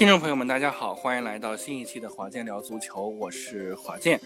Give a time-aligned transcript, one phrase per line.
[0.00, 4.18] 听众朋友们，大家好，欢迎来到新一期的华健聊足球，我是华健。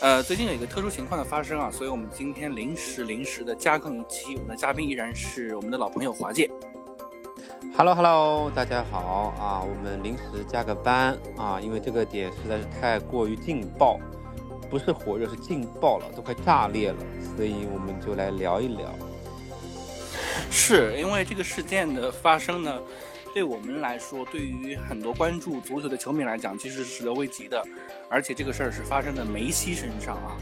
[0.00, 6.50] 呃，最近有一个特殊情况的发生啊，所以我们今天临时临时的加更一期，我们的嘉宾依然是我们的老朋友华健。
[7.76, 9.62] Hello Hello，大家好啊！
[9.62, 14.00] 我们临时加个班啊，因为这个点实在是太过于劲爆，
[14.68, 16.96] 不是火热是劲爆了，都快炸裂了，
[17.36, 18.92] 所以我们就来聊一聊。
[20.50, 22.80] 是因为这个事件的发生呢，
[23.34, 27.60] 对我们来说，对于很多关注足球的球迷来讲，其实是始料未及的，
[28.08, 30.36] 而且这个事儿是发生在梅西身上啊。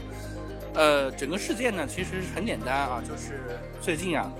[0.75, 4.31] 呃，整个事件呢，其实很简单啊，就是最近啊。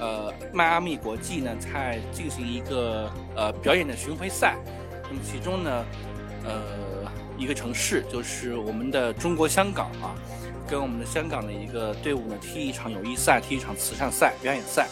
[0.00, 4.56] 呃，迈阿密国际呢在进行一个呃表演的巡回赛，
[5.04, 5.84] 那么其中呢，
[6.42, 7.06] 呃，
[7.36, 10.16] 一个城市就是我们的中国香港啊，
[10.66, 14.88] 跟我们的香港的一个队伍呢踢一场友谊赛，踢一场慈善赛表演赛，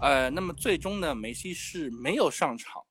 [0.00, 2.82] 呃，那么最终呢，梅西是没有上场，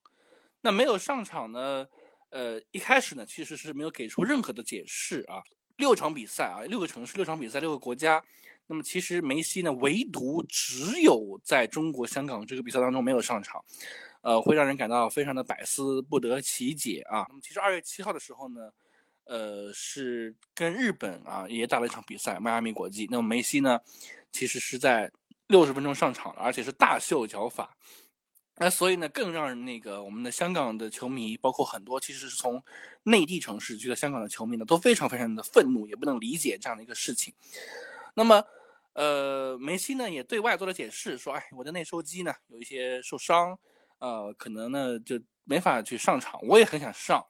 [0.60, 1.86] 那没有上场呢，
[2.30, 5.42] 呃，一开始呢其实是没有给出任何的解释啊，
[5.76, 8.22] 六场比赛啊，六个城市，六场比赛，六个国家。
[8.66, 13.60] 那么其实梅西呢，唯独只有在中国香港这个比赛当中没有上场，
[14.22, 17.26] 呃，会让人感到非常的百思不得其解啊。
[17.28, 18.70] 那么其实二月七号的时候呢，
[19.24, 23.08] 呃，是跟日本啊也打了一场比赛，迈阿密国际。
[23.10, 23.80] 那么梅西呢，
[24.30, 25.10] 其实是在
[25.50, 27.76] 六十分钟上场了，而且是大秀脚法。
[28.56, 32.62] 那所以呢，更让那个我们的香港的球迷，包括很多其实是从
[33.02, 37.34] 内地城市去到香港的球迷呢，都非常非常的愤怒，也不能理解这样的一个事情。
[38.14, 38.42] 那么。
[38.92, 43.56] 呃，梅西呢也对外做了解释，说，哎，我的内收肌呢有一些受伤，
[44.00, 46.40] 呃，可能呢就没法去上场。
[46.42, 47.24] 我也很想上，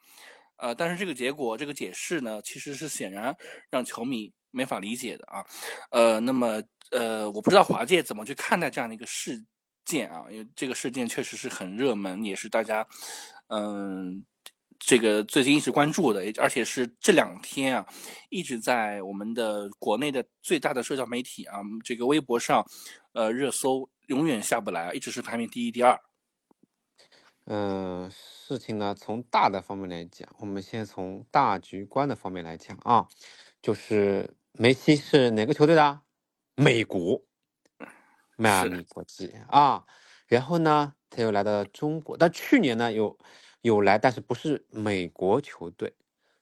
[0.56, 3.36] 呃，但是这个结果，这个解释呢，其实是显然
[3.68, 5.44] 让球迷没法理解的啊。
[5.90, 9.44] 呃，那么，呃，我不知道华界怎么去看待这样的一个事
[9.84, 12.86] 件啊，因为这个事件确实是很热门，也是大家，
[13.48, 14.24] 嗯。
[14.82, 17.86] 这个最近一直关注的，而且是这两天啊，
[18.30, 22.64] 一直在我们的国内的最大的社交媒体啊，这个微博上，
[23.12, 26.00] 呃，热搜永远下不来，一直是排名第一、第二。
[27.44, 33.06] 嗯，事情呢，从大的方面来讲，我们先从大局观的方面来讲啊，
[33.60, 36.00] 就是梅西是哪个球队的？
[36.54, 37.22] 美国，
[38.36, 39.84] 迈阿密国际啊。
[40.26, 43.18] 然后呢，他又来到中国，但去年呢，有。
[43.62, 45.94] 有来，但是不是美国球队，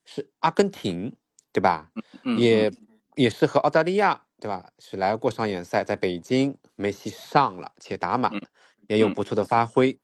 [0.05, 1.17] 是阿根廷，
[1.53, 1.91] 对吧？
[2.23, 2.71] 嗯、也
[3.17, 4.71] 也是和澳大利亚，对吧？
[4.79, 8.31] 是来过商演赛，在北京，梅西上了且打满，
[8.87, 9.91] 也有不错的发挥。
[9.91, 9.99] 嗯、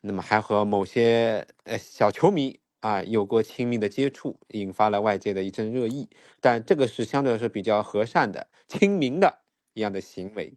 [0.00, 6.08] 那么还和某些呃小球迷啊有过亲密的接触，引发了外界的一阵热议。
[6.40, 9.40] 但这个是相对来说比较和善的、亲民的
[9.72, 10.54] 一样的行为。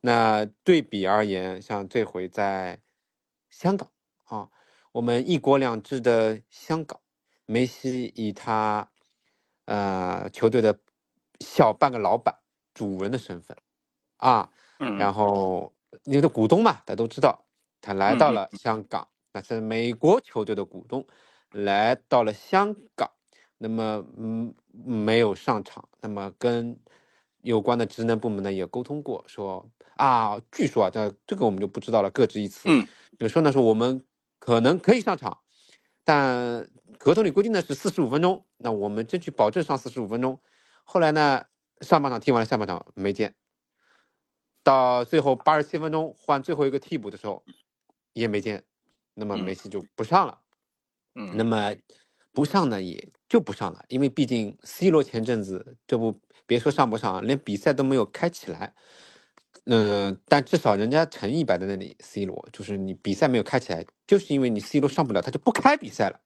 [0.00, 2.80] 那对比而言，像这回在
[3.48, 3.88] 香港
[4.24, 4.48] 啊。
[4.92, 6.98] 我们一国两制的香港，
[7.46, 8.90] 梅西以他，
[9.66, 10.76] 呃，球队的
[11.38, 12.34] 小半个老板、
[12.74, 13.56] 主人的身份，
[14.16, 15.72] 啊，嗯，然后
[16.02, 17.44] 你的股东嘛，大家都知道，
[17.80, 21.06] 他来到了香港，那是美国球队的股东，
[21.52, 23.10] 来到了香港，
[23.58, 26.78] 那么嗯没有上场，那么跟
[27.42, 32.82] 有关的职能部门呢也沟通过，说啊，据说啊，这这个我们就不知道了，各执一词，嗯，
[33.18, 34.04] 比如说呢，说我们。
[34.42, 35.38] 可能可以上场，
[36.02, 36.66] 但
[36.98, 40.40] 合同里规定的是四十五分钟，那我们争取保证上四十五分钟。
[40.82, 41.44] 后来呢，
[41.82, 43.34] 上半场踢完了，下半场没见，
[44.62, 47.44] 到最后八十七分钟换最后一个替补的时候
[48.14, 48.64] 也没见，
[49.12, 50.40] 那么梅西就不上了。
[51.14, 51.74] 嗯，那么
[52.32, 58.74] 不上呢也就不上了，因为毕竟 C 罗前阵子这不别说上不上，连比赛都没有开起来。
[59.66, 66.20] 嗯，但至少人家诚意摆在那里，C 罗就是你比赛没有开起来，就是因为你 C 罗上不了，他就不开比赛了，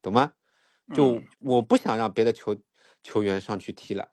[0.00, 0.32] 懂吗？
[0.94, 2.56] 就我不想让别的球
[3.02, 4.08] 球员上去踢了，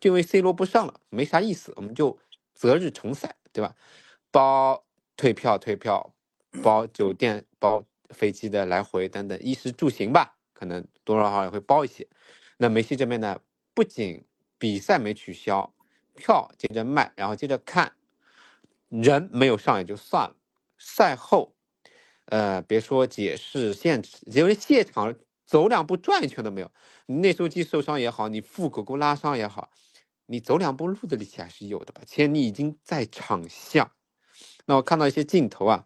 [0.00, 2.18] 就因为 C 罗不上了，没啥意思，我们就
[2.54, 3.74] 择日重赛，对吧？
[4.30, 4.84] 包
[5.16, 6.14] 退票、退票，
[6.62, 12.06] 包酒店、包飞机的来回等等，衣食住行吧，可能多少少也会包一些。
[12.56, 13.38] 那梅西这边呢，
[13.74, 14.24] 不仅
[14.58, 15.74] 比赛没取消。
[16.20, 17.92] 票接着卖，然后接着看，
[18.88, 20.34] 人没有上也就算了。
[20.76, 21.54] 赛后，
[22.24, 25.14] 呃，别说解释现，因为现场
[25.46, 26.68] 走两步转一圈都没有。
[27.06, 29.70] 你内收肌受伤也好，你腹股沟拉伤也好，
[30.26, 32.02] 你走两步路的力气还是有的吧？
[32.04, 33.92] 且你已经在场下。
[34.66, 35.84] 那我看到一些镜头啊，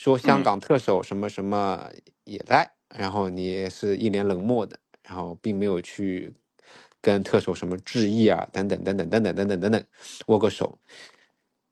[0.00, 1.90] 说香港特首什么什么
[2.24, 6.32] 也在，然后你也是一脸冷漠的，然后并没有去。
[7.02, 9.84] 跟特首什么致意啊，等等等等等等等等等等，
[10.26, 10.78] 握个手，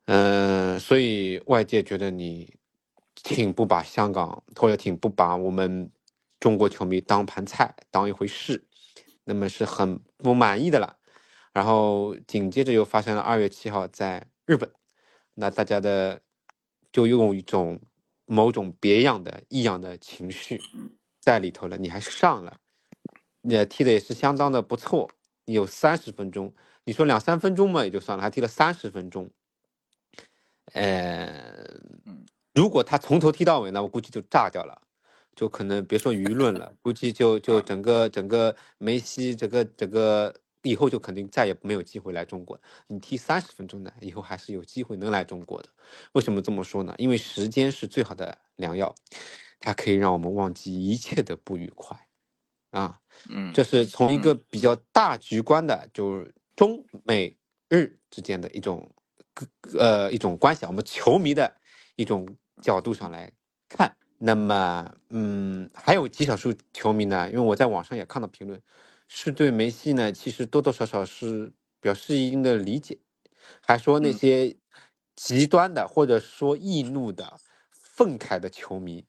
[0.07, 2.55] 嗯，所以外界觉得你
[3.15, 5.91] 挺不把香港，或者挺不把我们
[6.41, 8.65] 中国球迷当盘菜当一回事，
[9.25, 10.97] 那么是很不满意的了。
[11.53, 14.71] 然后紧接着又发生了二月七号在日本，
[15.35, 16.19] 那大家的
[16.91, 17.79] 就用一种
[18.29, 20.61] 某种别样的异样的情绪
[21.21, 21.77] 在里头了。
[21.77, 22.57] 你还是上了，
[23.43, 25.11] 也踢的也是相当的不错，
[25.47, 26.55] 有三十分钟。
[26.85, 29.29] 你说两三分钟嘛也就算了，还踢了三十分钟。
[30.75, 31.81] 呃，
[32.55, 34.81] 如果他从头踢到尾呢，我估计就炸掉了，
[35.35, 40.35] 就可能别说舆论了，估计就就整个整个梅西整个整个
[40.69, 42.61] 以后就肯定再也没有机会来中国。
[42.87, 45.69] 你踢三十分钟的，以后还是有机会能来中国的。
[46.13, 46.95] 为什么这么说呢？
[46.99, 48.95] 因为时间是最好的良药，
[49.59, 51.99] 它可以让我们忘记一切的不愉快。
[52.71, 57.37] 啊，嗯，这是从一个比较大局观的，就是中美
[57.69, 58.91] 日之间的一种。
[59.79, 61.55] 呃，一种关系，我们球迷的
[61.95, 62.27] 一种
[62.61, 63.31] 角度上来
[63.69, 68.61] 看，那么，嗯，还有极少数球迷呢，因为我在网上也看到评论，
[69.09, 72.99] 是对梅西呢，其实多多少少是表示一定的理解，
[73.63, 74.55] 还说那些
[75.17, 77.39] 极端的或者说易怒的、
[77.73, 79.05] 愤慨的球迷，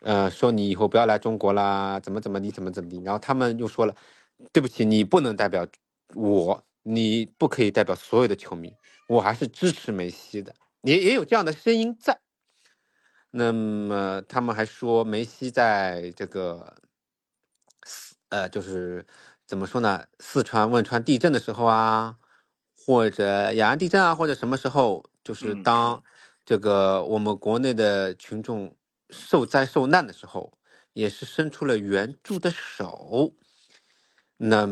[0.00, 3.94] 呃，说你以后不要来中国啦，怎么怎么你怎么怎么地，然后他们又说了，
[4.52, 5.66] 对不起，你不能代表
[6.14, 8.74] 我，你不可以代表所有的球迷。
[9.06, 12.18] 我还是支持梅西的，也也有这样的声音在。
[13.30, 16.74] 那么他们还说梅西在这个，
[18.30, 19.04] 呃，就是
[19.54, 20.04] 怎么说呢？
[20.18, 22.16] 四川汶川地震的时候啊，
[22.76, 26.02] 或者雅安地震啊，或者什么时候，就是当
[26.44, 28.76] 这个我们国内的群众
[29.10, 30.52] 受灾受难的时候，
[30.92, 33.32] 也是伸出了援助的手。
[34.36, 34.66] 那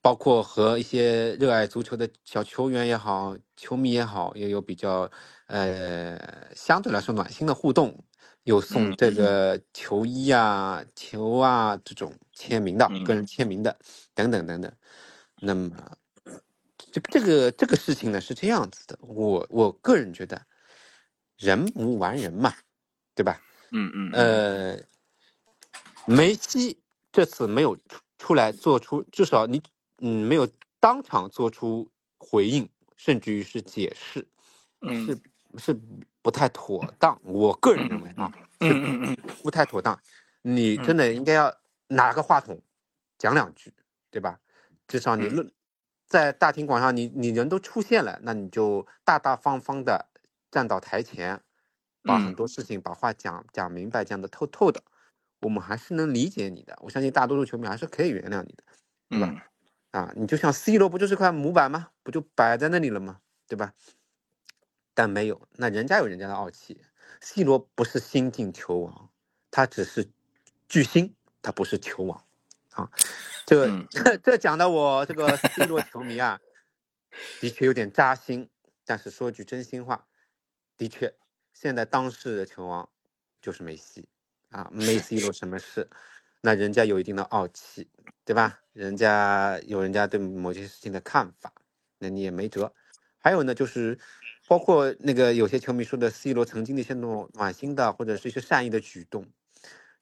[0.00, 5.10] 包括和一些热爱足球的小球员也好，球迷也好，也有比较
[5.48, 6.16] 呃
[6.54, 8.04] 相对来说暖心的互动，
[8.44, 13.78] 有送这个球衣啊、球啊这种签名的个人签名的
[14.14, 14.72] 等等等等。
[15.40, 15.70] 那么
[16.92, 20.40] 这这个这个事情呢是这样子的，我我个人觉得
[21.36, 22.54] 人无完人嘛，
[23.14, 23.40] 对吧？
[23.72, 24.10] 嗯嗯。
[24.12, 24.82] 呃，
[26.06, 26.78] 梅西
[27.12, 27.78] 这次没有。
[28.22, 29.62] 出来做出至少你
[30.02, 30.46] 嗯没有
[30.78, 34.28] 当场做出回应，甚至于是解释，
[34.82, 35.18] 是
[35.58, 35.78] 是
[36.22, 37.20] 不太妥当。
[37.22, 38.32] 我个人认为啊，
[39.42, 39.98] 不太妥当。
[40.42, 41.54] 你真的应该要
[41.88, 42.60] 拿个话筒
[43.18, 43.72] 讲两句，
[44.10, 44.38] 对吧？
[44.88, 45.50] 至少你论
[46.06, 50.08] 在大庭广上，你你人都出现了，那你就大大方方的
[50.50, 51.40] 站到台前，
[52.02, 54.82] 把很多事情把话讲讲明白，讲的透透的。
[55.42, 58.64] 我们还是能理解你的，我相信大多数球迷还是可以原谅你的，
[59.08, 59.46] 对吧？
[59.92, 61.88] 啊，你就像 C 罗不就是块模板吗？
[62.02, 63.20] 不就摆在那里了吗？
[63.48, 63.72] 对吧？
[65.00, 66.78] 但没有，那人家有人家的傲气。
[67.22, 69.10] C 罗不是新晋球王，
[69.50, 70.06] 他只是
[70.68, 72.22] 巨星，他不是球王。
[72.72, 72.90] 啊，
[73.46, 76.38] 这个这这讲的我这个 C 罗球迷啊，
[77.40, 78.50] 的确有点扎心。
[78.84, 80.06] 但是说句真心话，
[80.76, 81.14] 的确，
[81.54, 82.86] 现在当世的球王
[83.40, 84.06] 就是梅西。
[84.50, 85.88] 啊，没 C 罗什么事，
[86.42, 87.88] 那人家有一定的傲气，
[88.26, 88.60] 对吧？
[88.74, 91.50] 人家有人家对某些事情的看法，
[91.96, 92.74] 那你也没辙。
[93.22, 93.98] 还有呢，就是
[94.50, 99.24] 包括那个有些球迷说的 C 罗曾经的一些那种暖心的或者是一些善意的举动，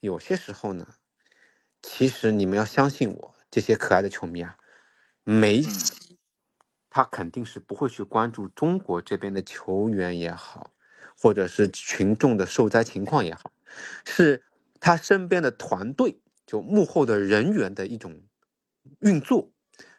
[0.00, 0.89] 有些时候呢，
[1.82, 4.56] 其实你们要相信我，这些可爱的球迷啊，
[5.22, 6.17] 梅西
[6.89, 10.70] 他肯定是不会去关注中国这边的球员也好，
[11.15, 13.53] 或者是群众的受灾情况也好。
[14.06, 14.43] 是
[14.81, 18.19] 他身边的团队，就幕后的人员的一种
[19.01, 19.51] 运作，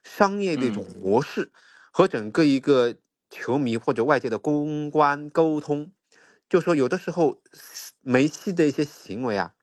[0.01, 1.51] 商业的一种模式，
[1.91, 2.95] 和整个一个
[3.29, 5.91] 球迷或者外界的公关沟通。
[6.49, 7.41] 就说有的时候
[8.01, 9.53] 梅西的一些行为啊，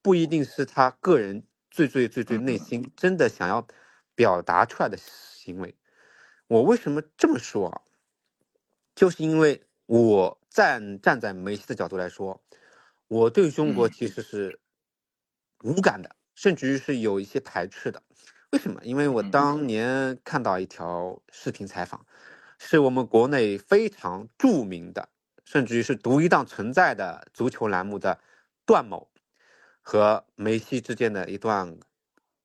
[0.00, 3.66] 不一定是他个人最最最最内心真的想要
[4.14, 5.76] 表达出来的行为。
[6.46, 7.82] 我为什么这么说啊？
[8.94, 12.42] 就是因为我站站在梅西的角度来说。
[13.08, 14.60] 我对中国其实是
[15.64, 18.00] 无感的，甚至于是有一些排斥的。
[18.52, 18.80] 为什么？
[18.84, 22.06] 因为我当年看到一条视频采访，
[22.62, 25.08] 是我们国内非常著名的，
[25.46, 28.20] 甚至于是独一档存在的足球栏目的
[28.66, 29.08] 段某
[29.80, 31.78] 和梅西之间的一段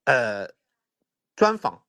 [0.05, 0.48] 呃
[1.36, 1.84] 专访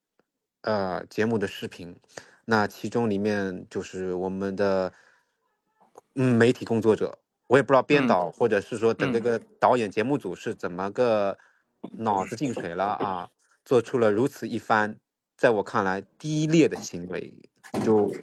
[0.63, 1.97] 呃节目的视频。
[2.45, 4.93] 那其中里面就是我们的
[6.17, 7.17] 嗯媒体工作者。
[7.47, 11.39] 我也不知道编导或者是说的这个导演节目组是怎么个
[11.93, 13.31] 脑子进水了啊，
[13.65, 14.99] 做出了如此一番
[15.37, 17.33] 在我看来低劣的行为。
[17.85, 18.15] 就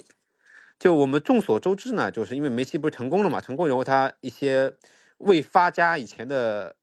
[0.79, 4.75] 就我们众所周知呢，就是因为梅西不是成功了嘛，成功以后他一些
[5.17, 6.75] 未发家以前的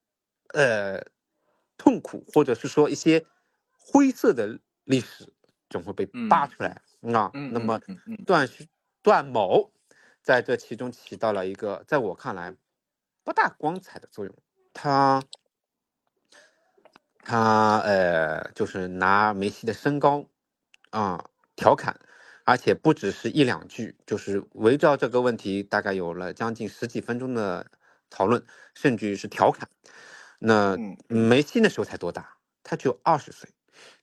[0.55, 1.05] 呃
[1.77, 3.27] 痛苦，或者是说一些
[3.79, 5.33] 灰色的历史，
[5.69, 6.81] 总会被扒出来
[7.13, 7.31] 啊。
[7.33, 7.81] 那么
[8.27, 8.49] 段
[9.03, 9.71] 段某
[10.23, 12.55] 在这其中起到了一个在我看来
[13.25, 14.35] 不大光彩的作用。
[14.73, 15.23] 他
[17.19, 20.25] 他呃，就是拿梅西的身高
[20.91, 21.99] 啊调侃。
[22.51, 27.65] 而且不只是一两句，就是围绕这个问题，大概有了将近十几分钟的
[28.11, 29.69] 讨论，甚至于是调侃。
[30.41, 30.77] 那
[31.07, 32.37] 梅西那时候才多大？
[32.65, 33.49] 他只有二十岁。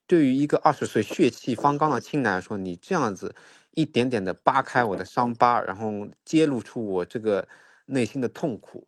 [0.05, 3.35] 对于一个二十岁血气方刚的青年来说，你这样子
[3.71, 7.45] 一点点的扒开我的伤疤，然后揭露出我这个
[7.87, 8.87] 内心的痛苦，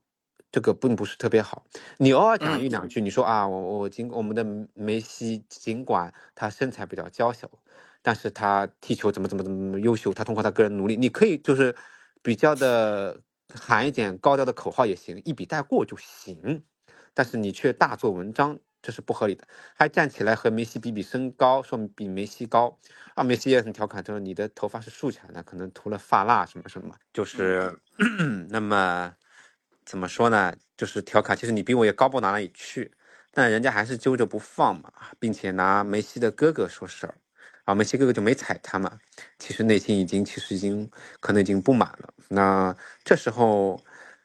[0.50, 1.66] 这个并不是特别好。
[1.98, 4.42] 你偶尔讲一两句，你说啊，我我尽我们的
[4.74, 7.52] 梅西尽管他身材比较娇小。
[8.02, 11.76] 但是他踢球怎么怎么怎么优秀，他通过他个人努力，你可以就是
[12.22, 13.20] 比较的
[13.54, 16.64] 喊一点高调的口号也行，一笔带过就行。
[17.14, 19.46] 但是你却大做文章，这是不合理的。
[19.76, 22.80] 还站起来和梅西比比身高，说比梅西高
[23.16, 23.24] 啊！
[23.24, 26.96] 梅西也很调侃，就是你的头发是竖起来的，可能涂了发蜡什么什么。
[27.12, 27.78] 就是
[28.50, 29.14] 那么
[29.84, 30.56] 怎么说呢？
[30.78, 32.90] 就是调侃，其实你比我也高不到哪里去，
[33.32, 37.16] 但人家还是揪着不放嘛，并且拿梅西的哥哥说事儿。
[37.70, 38.98] 啊，梅西哥哥就没踩他嘛，
[39.38, 42.12] 其实内心已经，其实已经可能已经不满了。
[42.28, 43.80] 那这时候，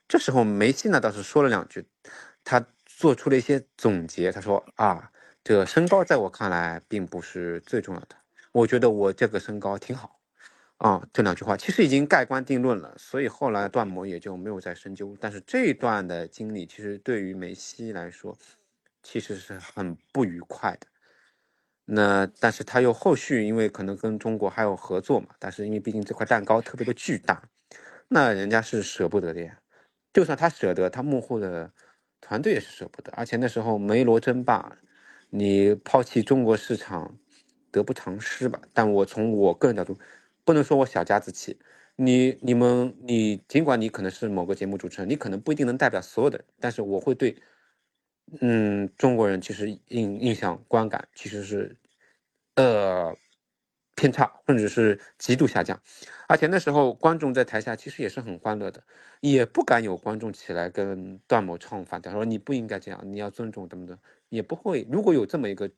[0.08, 1.86] 这时候梅西呢倒是说了两句，
[2.42, 4.32] 他做出了一些总结。
[4.32, 5.10] 他说啊，
[5.42, 8.16] 这个身高在我看来并不是最重要的，
[8.52, 10.18] 我觉得我这个身高挺好。
[10.78, 15.14] 啊，这两句话其实已经盖棺定论了，所以后来段某也就没有再深究。
[15.20, 18.34] 但是这一段的经历，其实对于梅西来说，
[19.02, 20.86] 其实是很不愉快的。
[21.86, 27.42] 那但是他又后续，因为可能跟中国还有合作嘛，但是因为毕竟这块蛋糕特别的巨大，
[28.08, 29.58] 那人家是舍不得的呀。
[30.12, 31.70] 就算他舍得，他幕后的
[32.20, 33.12] 团队也是舍不得。
[33.16, 34.78] 而且那时候梅罗争霸，
[35.30, 37.18] 你抛弃中国市场，
[37.70, 38.60] 得不偿失吧。
[38.72, 39.98] 但我从我个人角度，
[40.44, 41.58] 不能说我小家子气。
[41.96, 47.36] 你你们你尽管你可能是某个节目主持人，你可能不一定能代表所有的，但是我会对。
[48.40, 51.76] 嗯，中国人其实印印象观感其实是，
[52.56, 53.16] 呃，
[53.94, 55.80] 偏差甚至是极度下降，
[56.26, 58.82] 而且那时候观众在台下其实也是很欢乐的，
[59.20, 63.96] 也不敢有观众起来跟段某唱反调，说你不应该这样，你要尊重等等，
[64.30, 64.86] 也不会。
[64.90, 65.70] 如果有这么一个，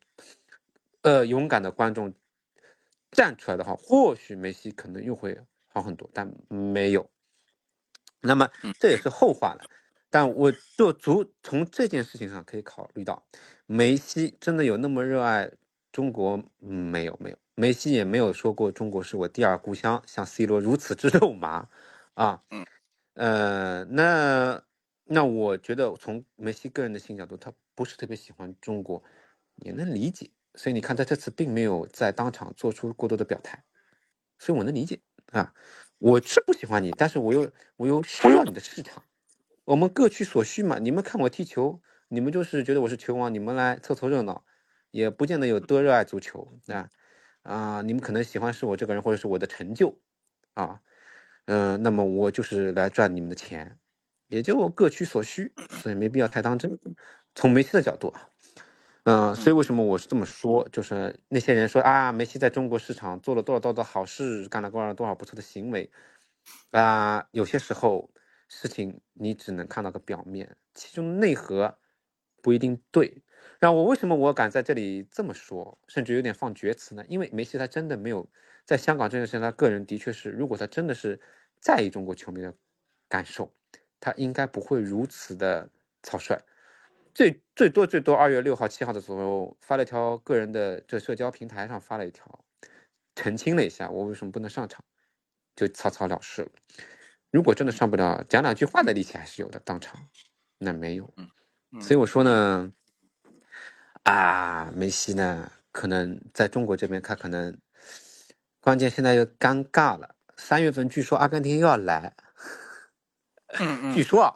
[1.01, 2.13] 呃，勇敢的观众
[3.11, 5.37] 站出来的话，或许梅西可能又会
[5.67, 7.07] 好很多，但没有。
[8.21, 8.49] 那么
[8.79, 9.69] 这也是后话了。
[10.09, 13.25] 但我就足从这件事情上可以考虑到，
[13.65, 15.51] 梅西真的有那么热爱
[15.91, 16.41] 中国？
[16.59, 17.37] 没有，没有。
[17.55, 21.67] 梅西也没有说过中国是我第二故乡，像 C 罗如此之肉麻，
[22.13, 22.65] 啊，嗯，
[23.15, 24.63] 呃，那
[25.05, 29.03] 那我觉得从梅西个人的性角度，他不是特别喜欢中国，
[29.55, 30.29] 也能理解。
[30.53, 33.63] 所以你看他这次并没有在当场做出过多的表态，
[34.39, 34.99] 所以我能理解
[35.31, 35.53] 啊。
[35.99, 39.03] 我是不喜欢你，但是我又我又需要你的市场。
[39.67, 44.45] 我们各取所需嘛，你们看我踢球，你们就是觉得我是球王，你们来凑凑热闹，
[44.91, 46.89] 也不见得有多热爱足球啊
[47.43, 47.81] 啊！
[47.81, 49.99] 你们可能喜欢是我这个人，或者是我的成就
[50.53, 50.79] 啊，
[51.47, 53.77] 嗯，那么我就是来赚你们的钱，
[54.27, 56.79] 也就各取所需，所以没必要太当真。
[57.35, 58.29] 从梅西的角度啊，
[59.03, 65.91] 嗯，所以为什么我是这么说，就是那些人说啊，梅西在中国市场做了多少多少好事，干了多少多少不错的行为
[66.71, 68.09] 啊，有些时候。
[68.47, 71.77] 事情你只能看到个表面，其中内核
[72.41, 73.23] 不一定对。
[73.59, 77.03] 然后我为什么我敢在这里这么说，甚至有点放厥词呢？
[77.07, 78.29] 因为梅西他真的没有
[78.65, 81.19] 在香港这件事情，他个人的确是，如果他真的是
[81.59, 82.53] 在意中国球迷的
[83.09, 83.51] 感受，
[83.99, 85.69] 他应该不会如此的
[86.03, 86.39] 草率。
[87.13, 92.45] 最最多最多二月六号、七号的时候发了一条个人的这社交平台上发了一条，
[93.15, 94.85] 澄清了一下我为什么不能上场，
[95.55, 96.51] 就草草了事了。
[97.31, 99.59] 如果真的上不了，讲两句话的力气还是有的。
[99.59, 100.07] 当场，
[100.57, 101.13] 那没有。
[101.81, 102.71] 所以我说呢，
[104.03, 107.57] 啊，梅西呢，可能在中国这边，他可能
[108.61, 110.15] 关键现在又尴尬了。
[110.37, 112.15] 三月份据说阿根廷又要来，
[113.93, 114.35] 据说啊，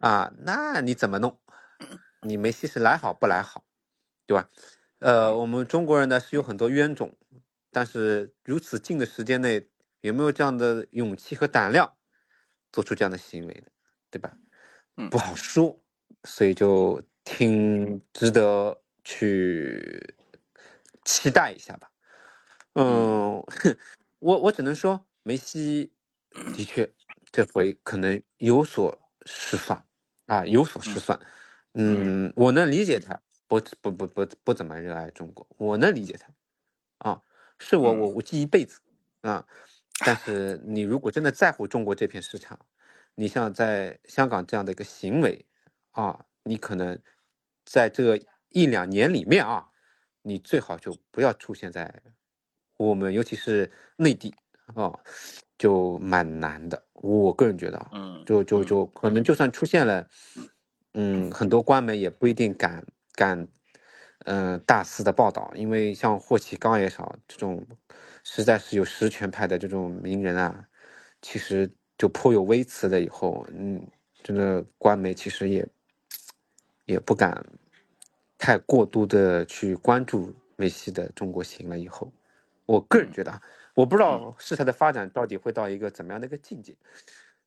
[0.00, 1.40] 啊，那你怎么弄？
[2.20, 3.64] 你梅西是来好不来好，
[4.26, 4.48] 对吧？
[4.98, 7.16] 呃，我们中国人呢是有很多冤种，
[7.70, 9.68] 但是如此近的时间内，
[10.02, 11.94] 有没有这样的勇气和胆量？
[12.72, 13.70] 做出这样的行为的，
[14.10, 14.36] 对吧？
[14.96, 15.78] 嗯，不好说，
[16.24, 20.14] 所以就挺值得去
[21.04, 21.90] 期待一下吧。
[22.74, 23.44] 嗯，
[24.18, 25.92] 我我只能说，梅西
[26.54, 26.90] 的确
[27.30, 29.84] 这回可能有所失算
[30.26, 31.18] 啊，有所失算。
[31.74, 37.22] 嗯，我能理解他，不不不不不怎么热爱中国，我能理解他，啊，
[37.58, 38.80] 是我我我记一辈子
[39.22, 39.46] 啊。
[40.04, 42.58] 但是你如果真的在乎中国这片市场，
[43.14, 45.44] 你像在香港这样的一个行为
[45.92, 46.98] 啊，你可能
[47.64, 48.18] 在这
[48.48, 49.68] 一两年里面啊，
[50.22, 51.92] 你最好就不要出现在
[52.76, 54.34] 我们，尤其是内地
[54.74, 54.92] 啊，
[55.58, 56.82] 就蛮难的。
[56.94, 60.08] 我个人觉得啊，嗯，就就就可能就算出现了，
[60.94, 63.46] 嗯，很多官媒也不一定敢敢，
[64.24, 67.66] 嗯，大肆的报道，因为像霍启刚也好，这种
[68.24, 70.68] 实在是有实权派的这种名人啊，
[71.20, 73.00] 其实就颇有微词了。
[73.00, 73.86] 以后，嗯，
[74.22, 75.68] 真的官媒其实也
[76.84, 77.44] 也不敢
[78.38, 81.78] 太过度的去关注梅西的中国行了。
[81.78, 82.12] 以后，
[82.66, 83.42] 我个人觉得啊。
[83.74, 86.76] 我不知道事态的发展到底会到一个怎么样的一个境界，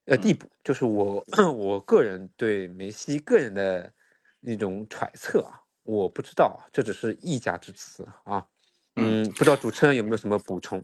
[0.05, 3.93] 呃地步，就是我 我个人对梅西个人的
[4.39, 8.43] 那种揣测啊，我不知道，这只是一家之词啊，
[8.95, 10.83] 嗯，不知道主持人有没有什么补充？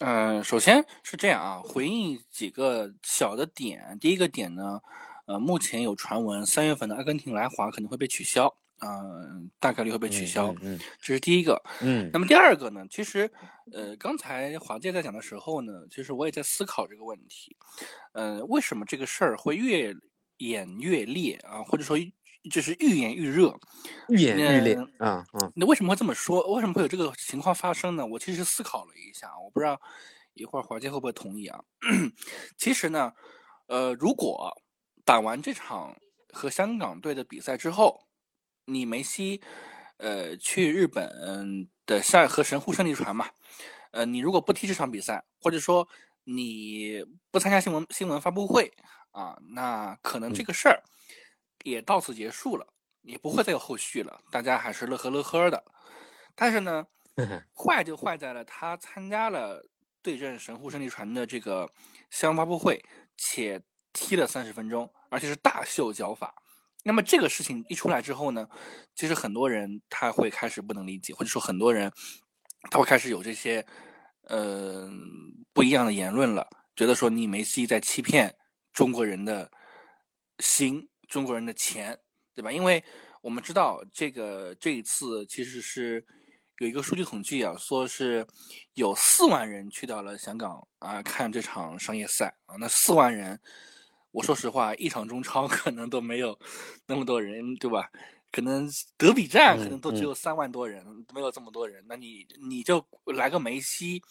[0.00, 4.80] 嗯，首先是这样啊，回应几个小的点，第一个点呢，
[5.26, 8.52] 呃，目前有传闻三月份的阿根廷来华可能会被取消。
[8.82, 10.54] 嗯，大概率会被取消。
[10.62, 11.62] 嗯，这是第一个。
[11.82, 12.82] 嗯，那么第二个呢？
[12.90, 13.30] 其实，
[13.74, 17.54] 呃，刚才华姐在讲的时候呢，其实我也在思考这个问题。
[18.14, 19.94] 嗯，为什么这个事儿会越
[20.38, 21.62] 演越烈啊？
[21.62, 21.98] 或者说，
[22.48, 23.58] 就是愈演愈热？
[24.08, 25.52] 愈演愈烈啊啊！
[25.54, 26.40] 那为什么会这么说？
[26.54, 28.06] 为什么会有这个情况发生呢？
[28.06, 29.80] 我其实思考了一下，我不知道
[30.34, 31.62] 一会儿华姐会不会同意啊？
[32.56, 33.12] 其实呢，
[33.66, 34.50] 呃，如果
[35.04, 35.94] 打完这场
[36.32, 38.06] 和香港队的比赛之后，
[38.64, 39.42] 你梅西，
[39.98, 43.28] 呃，去日本的下和神户胜利船嘛，
[43.90, 45.86] 呃，你如果不踢这场比赛，或者说
[46.24, 48.72] 你不参加新闻新闻发布会
[49.10, 50.82] 啊，那可能这个事儿
[51.64, 52.66] 也到此结束了，
[53.02, 55.64] 也不会再有后续了，大家还是乐呵乐呵的。
[56.34, 56.86] 但是呢，
[57.54, 59.62] 坏就坏在了他参加了
[60.02, 61.70] 对阵神户胜利船的这个
[62.10, 62.82] 新闻发布会，
[63.16, 63.60] 且
[63.92, 66.34] 踢了三十分钟，而且是大秀脚法。
[66.82, 68.48] 那么这个事情一出来之后呢，
[68.94, 71.92] 其实很多人他会开始不能理解，或者说很多人
[72.70, 73.66] 他会开始有这些
[74.22, 74.90] 呃
[75.52, 78.34] 不一样的言论了，觉得说你梅西在欺骗
[78.72, 79.50] 中国人的
[80.38, 81.98] 心，中国人的钱，
[82.34, 82.50] 对吧？
[82.50, 82.82] 因为
[83.20, 86.02] 我们知道这个这一次其实是
[86.60, 88.26] 有一个数据统计啊，说是
[88.72, 93.38] 有四万人去到了香港啊看这场商业赛啊，那四万人。
[94.12, 96.36] 我说实话，一场中超 可能都没有
[96.86, 97.90] 那么多人，对吧？
[98.32, 101.84] 可能德比战可能都只有三万多人，没有这么多人。
[101.88, 104.02] 那你你就来个梅西，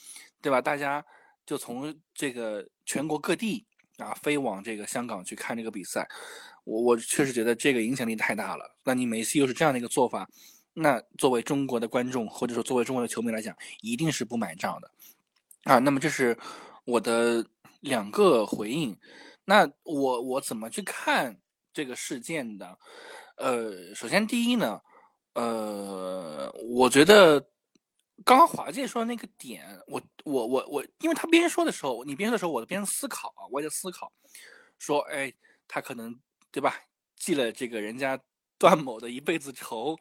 [0.41, 0.61] 对吧？
[0.61, 1.05] 大家
[1.45, 3.65] 就从这个全国各地
[3.99, 6.09] 啊飞往这个香港去看这个比赛。
[6.63, 8.75] 我我确实觉得这个影响力太大了。
[8.83, 10.29] 那你梅西又是这样的一个做法，
[10.73, 14.91] 那作为中国的观众或者说作为中国的球迷来讲，一定是不买账的
[15.63, 15.79] 啊。
[15.79, 16.37] 那么这是
[16.85, 17.45] 我的
[17.79, 18.95] 两个回应。
[19.45, 21.35] 那我我怎么去看
[21.73, 22.77] 这个事件的？
[23.37, 24.79] 呃，首先第一呢，
[25.33, 27.43] 呃，我觉得
[28.25, 34.11] 刚刚华健说的那个点，我我我我，因为他边说的时候，你边说的时候，我边思考啊，我也在思考，
[34.77, 35.33] 说，哎，
[35.67, 36.17] 他可能
[36.51, 36.75] 对吧，
[37.15, 38.19] 记了这个人家
[38.59, 39.97] 段某的一辈子仇，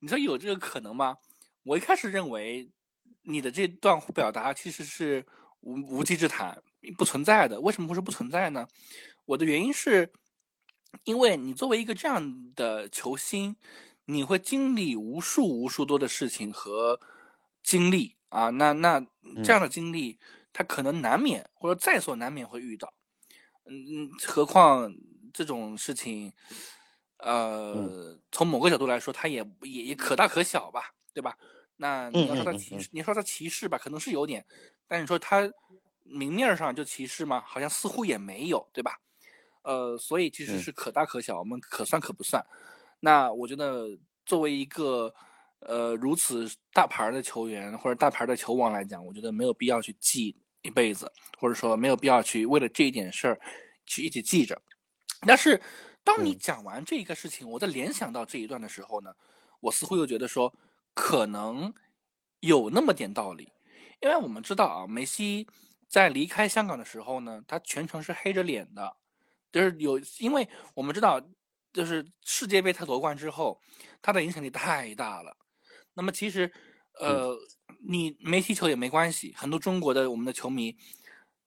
[0.00, 1.16] 你说有这个可能吗？
[1.62, 2.70] 我一开始认为
[3.22, 5.24] 你的这段表达其实是
[5.60, 6.62] 无无稽之谈。
[6.96, 8.68] 不存在的，为什么会是不存在呢？
[9.24, 10.12] 我的原因是，
[11.02, 13.56] 因为你作为一个这样的球星，
[14.04, 17.00] 你会经历无数无数多的事情和
[17.66, 19.04] 经历啊，那那
[19.42, 20.16] 这样的经历，
[20.52, 22.94] 他可能难免或者在所难免会遇到，
[23.66, 23.74] 嗯
[24.06, 24.94] 嗯，何况
[25.34, 26.32] 这种事情，
[27.18, 31.36] 呃，从某个角度来说，他也也也可大可小吧，对吧？
[31.76, 34.46] 那你要说他歧视，你说他歧视吧，可能是有点，
[34.86, 35.50] 但你说他。
[36.08, 37.42] 明面上就歧视吗？
[37.44, 38.96] 好像似乎也没有，对吧？
[39.64, 42.40] 呃，所以其实是可大可小，我们可算可不算。
[43.00, 43.88] 那我觉得
[44.24, 45.12] 作为一个
[45.60, 53.40] 呃如此大牌的球员或者大牌的球王来讲，我觉得没有必要去记一辈子，或者说没有必要去为了这一点事儿
[53.84, 54.60] 去一直记着。
[55.26, 55.60] 但是
[56.04, 59.12] 当你讲完这一个事情，我在联想到这一段的时候呢，
[59.60, 60.52] 我似乎又觉得说
[60.94, 61.72] 可能
[62.40, 63.52] 有那么点道理，
[64.00, 65.46] 因为我们知道啊，梅西。
[65.88, 68.96] 在离开香港的时候呢，他全程是黑着脸的，
[69.52, 71.20] 就是有，因为我们知道，
[71.72, 73.62] 就是世界杯他夺冠之后，
[74.02, 75.36] 他的影响力太大了。
[75.96, 76.52] 那么其实，
[77.00, 77.34] 呃，
[77.88, 80.76] 你没踢球也没关系，很多中国的我们的球迷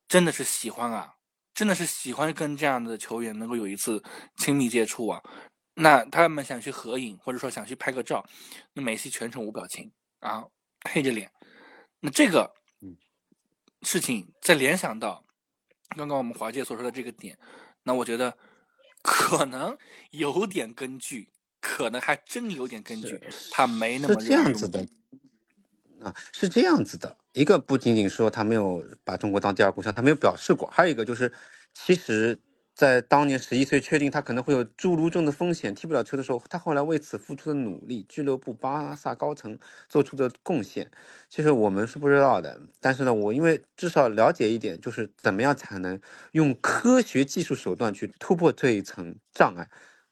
[0.08, 1.14] 真的是喜欢啊，
[1.54, 4.04] 真的是喜欢跟这样的球员能够有一次
[4.38, 5.22] 亲密接触啊。
[5.76, 8.26] 那他们想去合影，或者说想去拍个照，
[8.74, 10.44] 那梅西全程无表情啊，
[10.90, 11.32] 黑着脸。
[12.02, 12.54] 那这个
[13.84, 15.24] 事情再联想到
[15.96, 17.38] 刚刚我们华姐所说的这个点，
[17.84, 18.38] 那我觉得
[19.02, 19.78] 可能
[20.12, 21.30] 有点根据，
[21.60, 23.20] 可能还真有点根据，
[23.52, 24.86] 他没那么是这样子的
[26.02, 27.18] 啊，是这样子的。
[27.34, 31.32] 一个不仅仅说他没有把中国当第二故乡，他没有表示过，还有一个就是
[31.74, 32.40] 其实。
[32.76, 40.90] 在当年十一岁确定他可能会有侏儒症的风险，踢不了球的时候，他后来为此付出的努力，俱乐部、巴萨高层做出的贡献，
[41.28, 42.58] 其实我们是不知道的。
[42.80, 46.00] 但是呢，我因为至少了解一点，就是怎么样才能
[46.32, 49.70] 用科学技术手段去突破这一层障碍，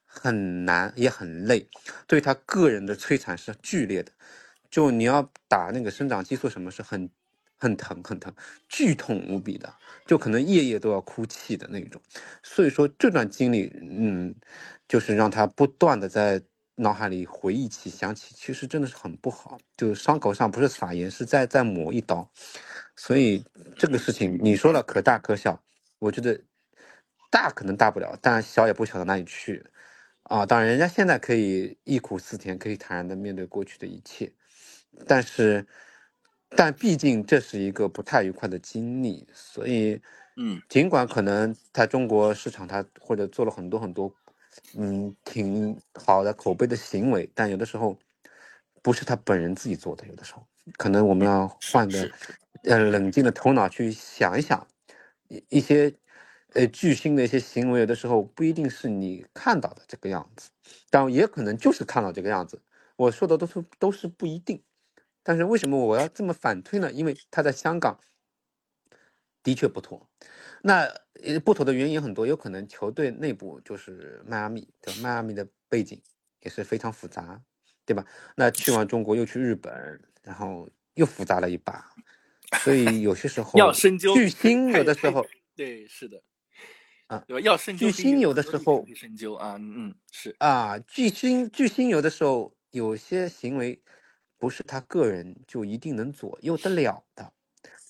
[0.08, 1.68] 很难也很累，
[2.08, 4.10] 对他个人的摧残是剧烈的。
[4.68, 7.08] 就你要打那个生长激素，什么是很。
[7.60, 8.32] 很疼，很疼，
[8.68, 9.74] 剧痛无比的，
[10.06, 12.00] 就可能夜夜都要哭泣的那种。
[12.40, 14.32] 所以说这段经历，嗯，
[14.86, 16.40] 就是让他不断的在
[16.76, 19.58] 脑海里回忆起、想起，其实真的是很不好。
[19.76, 22.30] 就伤口上不是撒盐，是在在抹一刀。
[22.94, 23.44] 所以
[23.76, 25.60] 这个事情你说了可大可小，
[25.98, 26.40] 我觉得
[27.28, 29.66] 大可能大不了，但小也不小到哪里去。
[30.28, 34.32] 啊，当然人家现在可以忆苦思甜，可以坦然的面对过去的一切，
[35.06, 35.66] 但是。
[36.56, 40.00] 但毕竟这是一个不太愉快的经历，所以，
[40.38, 44.10] 嗯，尽管可能在中国市场他或者做了很多很多，
[44.74, 47.98] 嗯，挺好的口碑的行为，但有的时候
[48.80, 50.42] 不是他本人自己做的，有的时候。
[50.78, 52.10] 可能我们要换个，
[52.64, 54.66] 呃，冷静的头脑去想一想，
[55.28, 55.94] 一一些，
[56.54, 60.50] 呃，巨星的一些行为，有的时候不一定是你看到的这个样子，
[60.90, 62.60] 但也可能就是看到这个样子。
[62.96, 64.62] 我说的都是都是不一定。
[65.22, 66.90] 但是为什么我要这么反推呢？
[66.90, 68.00] 因为他在香港
[69.42, 70.08] 的确不妥，
[70.62, 70.84] 那
[71.22, 75.00] 呃不妥的原因很多，有可能球队内部就是迈阿密，对吧？
[75.02, 76.00] 迈阿密的背景
[76.40, 77.38] 也是非常复杂，
[77.84, 78.06] 对吧？
[78.36, 81.92] 那去完中国又去日本，然后又复杂了一把，
[82.64, 84.14] 所以有些时候要深究。
[84.14, 86.22] 巨星有的时候对是的
[87.08, 87.40] 啊，对吧？
[87.40, 87.90] 要深究。
[87.90, 93.82] 巨星有的时候深究啊，嗯是啊，巨星巨星有的时候有些行为。
[94.40, 97.32] 不是他个人就一定能左右得了的，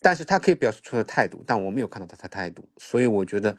[0.01, 3.55] 但是他可以表示出的态度，但我没有看到他的态度，所以我觉得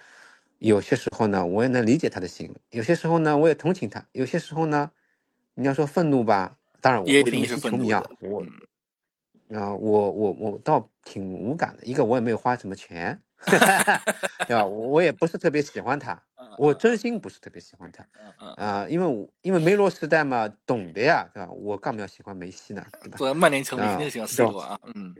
[0.58, 4.90] 有些时候呢，我也能理解他的行为，有些时候呢，我也同情他，有些时候呢，
[5.54, 7.12] 你要说愤怒吧，当然我不
[7.46, 8.44] 是球迷啊，我
[9.56, 13.22] 啊，我我我倒挺无感的，一个我也没有花什么钱，
[14.48, 14.66] 对吧？
[14.66, 16.22] 我也不是特别喜欢他。
[16.58, 18.06] 我真心不是特别喜欢他，
[18.58, 21.50] 啊，因为我因为梅罗时代嘛，懂的呀，对吧？
[21.52, 22.86] 我干嘛要喜欢梅西呢？
[23.02, 23.18] 对吧？
[23.18, 25.16] 作为曼联球迷，肯定喜欢 C 罗啊，嗯，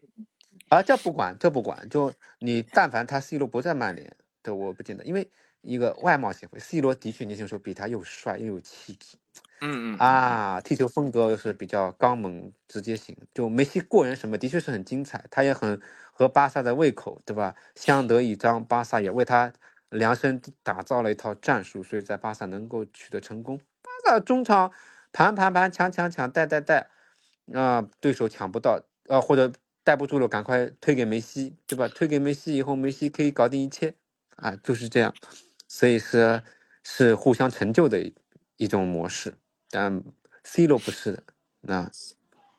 [0.68, 5.30] 啊，这不管，这不管，就你但凡他 C 罗不在曼联，对，我不见得，因为
[5.62, 9.16] 一个外貌协会，C 罗的确年轻时候比他又帅又有气质，
[9.62, 15.80] 嗯嗯，啊，踢球风格又是比较刚猛直接型，就梅西过人什么的确是很精彩，他也很
[16.14, 17.56] 合巴萨的胃口，对吧？
[17.76, 19.52] 相得益彰，巴萨也为他。
[19.92, 23.58] 量身打造了一套战术，所以在巴萨能够取得成功。
[23.82, 24.72] 巴萨中场
[25.12, 26.88] 盘盘盘抢抢抢带带带，
[27.56, 29.52] 啊，对手抢不到，啊，或者
[29.84, 31.88] 带不住了，赶快推给梅西，对吧？
[31.88, 33.96] 推给梅西以后，梅西可以搞定一切，
[34.36, 35.12] 啊，就是这样。
[35.68, 36.44] 所以是
[36.84, 38.14] 是互相成就的
[38.58, 39.34] 一种模式。
[39.70, 40.04] 但
[40.44, 41.24] C 罗不是的，
[41.62, 41.92] 那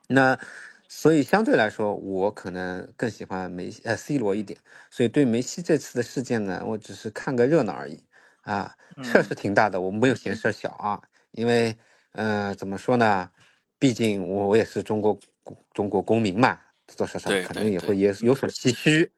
[0.09, 0.39] 那。
[0.93, 4.59] 所以相对来说，我可能更喜欢梅西呃 C 罗一点。
[4.91, 8.03] 所以对梅西这次的事件呢，我只是看个热闹而已
[8.41, 8.75] 啊。
[9.01, 11.01] 事儿是挺大的，我没有嫌事儿小啊。
[11.31, 11.77] 因为，
[12.15, 13.31] 嗯，怎么说呢？
[13.79, 15.17] 毕竟我我也是中国
[15.73, 19.13] 中国公民嘛，多多少少可能也会也有所唏嘘。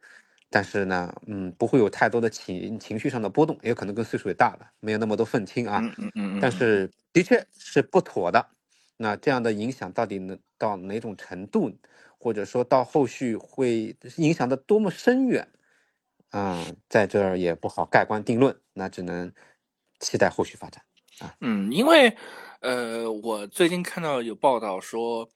[0.53, 5.81] 但是呢，嗯，不会有太多的情情绪上的波动，也有可能跟岁数也大了，没有那么多愤青啊。
[5.81, 6.38] 嗯嗯嗯。
[6.41, 8.47] 但是的确是不妥的。
[8.99, 11.73] 那这样的影响到底能到哪种程度，
[12.19, 15.49] 或者说到后续会影响的多么深远，
[16.31, 19.33] 啊，在这儿也不好盖棺定论，那只能
[19.99, 20.85] 期待后续发展
[21.19, 21.35] 啊。
[21.41, 22.15] 嗯，因为，
[22.61, 25.29] 呃，我最近看到有报道说，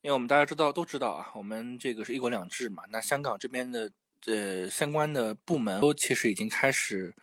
[0.00, 3.90] 因为我们大家知道都知道啊，我们这个是一国两制嘛，那香港这边的
[4.26, 7.14] 呃相关的部门都其实已经开始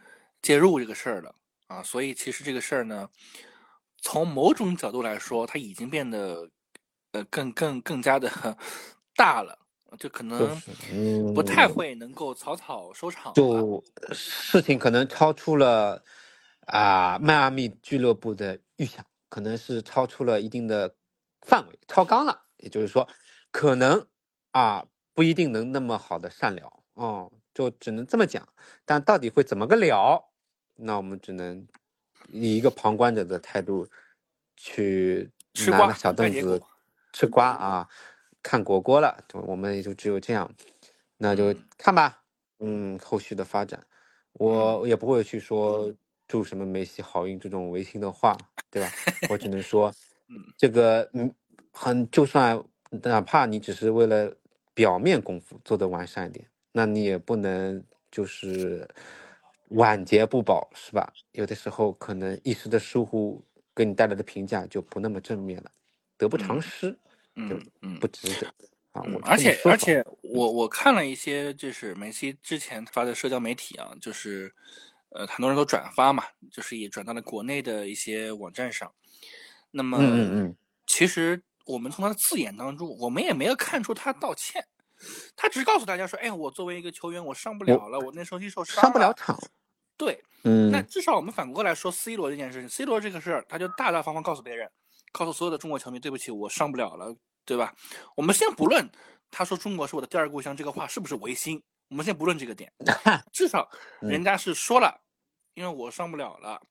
[0.41, 1.35] 介入这个事儿了
[1.67, 3.09] 啊，所以其实这个事儿呢。
[4.01, 6.49] 从某种角度来说，它已经变得，
[7.11, 8.31] 呃，更更更加的
[9.13, 9.59] 大了，
[9.99, 10.57] 就可能
[11.35, 13.33] 不太会能够草草收场。
[13.33, 13.83] 就
[14.13, 16.01] 事情可能超出了
[16.67, 20.95] 啊迈阿密俱乐部的预想，可能是超出了一定的
[21.41, 22.41] 范围，超纲了。
[22.59, 23.05] 也就是说，
[23.51, 24.07] 可能
[24.51, 28.47] 啊不一定能那么好的善了，哦，就只能这么讲。
[28.85, 30.29] 但到底会怎么个了？
[30.75, 31.67] 那我们只能。
[32.31, 33.87] 以一个旁观者的态度
[34.55, 35.31] 去
[35.71, 36.61] 拿那小凳子
[37.11, 37.89] 吃瓜啊，
[38.43, 40.47] 看果果了，就我们也就只有这样，
[41.17, 42.21] 那就嗯看吧，
[42.59, 43.83] 嗯，后续的发展，
[44.33, 45.91] 我也不会去说
[46.27, 48.37] 祝什么梅西好运这种违心的话，
[48.69, 48.91] 对吧？
[49.31, 49.91] 我只能说
[50.29, 51.33] 嗯，这个嗯，
[51.71, 54.31] 很就算哪怕你只是为了
[54.75, 56.45] 表面功夫做得完善一点，
[56.79, 58.87] 那你也不能就是
[59.71, 61.11] 晚节不保，是吧？
[61.33, 63.43] 有的时候可能一时的疏忽
[63.75, 65.69] 给你带来的评价就不那么正面了，
[66.17, 66.91] 得不偿嗯失，
[67.49, 68.47] 就嗯嗯不值得
[68.93, 69.03] 啊。
[69.03, 74.49] 我，嗯而且而且我我看了一些就是梅西之前发的社交媒体啊，就是
[75.09, 78.89] 呃很多人都转发嘛，就是也转到了国内的一些网站上。
[79.69, 80.55] 那么，嗯嗯嗯，
[80.87, 84.65] 其实我们从他的字眼当中，我们也没有看出他道歉，
[85.35, 89.37] 他只是告诉大家说，哎，我作为一个球员，我上不了了，我那时候受伤上不了场，
[89.97, 94.69] 对，嗯那至少我们反过来说 C 罗这件事情，C 罗这个事儿，他就大大方方告诉别人，
[95.11, 97.73] 告诉所有的中国球迷，对不起，我上不了了，对吧？
[98.15, 98.89] 我们先不论
[99.31, 102.71] 他说中国是我的第二故乡这个话是不是违心，我们先不论这个点，
[103.31, 103.69] 至少
[104.01, 105.01] 嗯人家是说了，
[105.53, 106.61] 因为我上不了了。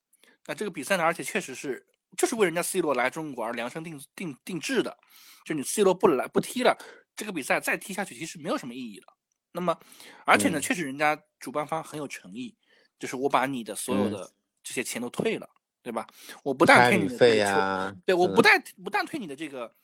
[0.47, 1.87] 那这个比赛呢，而且确实是
[2.17, 4.97] 就是为人家 C 罗来中国而量身定定定制的，
[5.45, 6.77] 就你 C 罗不来不踢了，
[7.19, 9.07] 这个比赛再踢下去其实没有什么意义了。
[9.51, 9.77] 那么，
[10.25, 12.57] 而且呢，嗯确实人家主办方很有诚意，
[12.97, 15.51] 就是我把你的所有嗯的这些钱都退了，
[15.83, 16.07] 对吧？
[16.45, 19.75] 我不但退你的这个球呀，对，我嗯不但不但退你的这个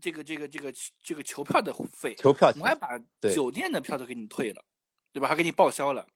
[0.00, 2.98] 这个这个这个这个球票的费，球票，我还把
[3.34, 4.64] 酒店的票都给你退了，
[5.12, 5.28] 对吧？
[5.28, 6.06] 还给你报销了。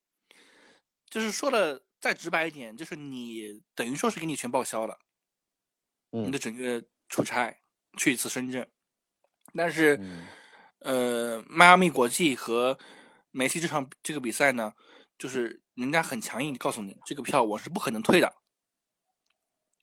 [1.10, 4.98] 就是说的再直白一点，就是你等于说是给你全报销了，
[6.10, 7.54] 你嗯的整个出差
[7.98, 8.66] 去一次深圳，
[9.52, 10.26] 但是，嗯
[10.84, 12.78] 呃，迈阿密国际和
[13.30, 14.70] 梅西这场这个比赛呢，
[15.18, 18.30] 就是人家很强硬地告诉你，这个票我是不可能退的。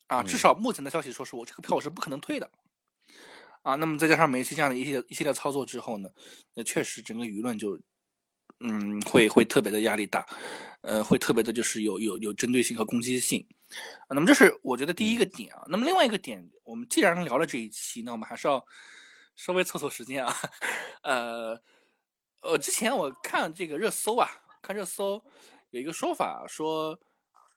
[0.06, 2.48] 啊，至嗯少目前的消息说是我这个票我是不可能退的。
[3.64, 6.08] 啊，那么再加上梅西这样的一些一系列操作之后呢，
[6.54, 7.80] 那确实整个舆论就，
[8.60, 10.24] 嗯，会会特别的压力大，
[10.82, 13.44] 呃，会特别的就是有有有针对性和攻击性。
[14.08, 15.64] 啊，那么这是我觉得第一个点啊。
[15.68, 18.64] 那么另外一个点，我们既然聊了这一期，那我们还是要
[19.44, 20.36] 稍微凑凑时间啊。
[21.02, 21.60] 呃，
[22.42, 24.30] 呃，之前我看这个热搜啊，
[24.62, 25.24] 看热搜
[25.72, 27.00] 有一个说法说，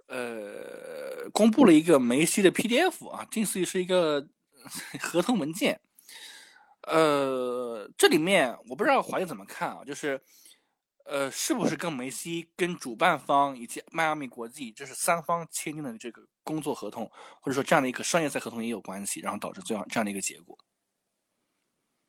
[0.07, 4.27] 呃，公布了一个梅西的 PDF 啊，近似于是一个
[4.99, 5.79] 合同文件。
[6.89, 10.23] 呃，这里面我不知道华爷怎么看啊，就是，
[11.05, 17.11] 呃，是不是跟梅西、跟主办方以及迈阿密国际这是三方签订的这个工作合同，
[17.43, 20.59] 或者说这样的一个商业赛合同也有关系，然后导致这样这样的一个结果？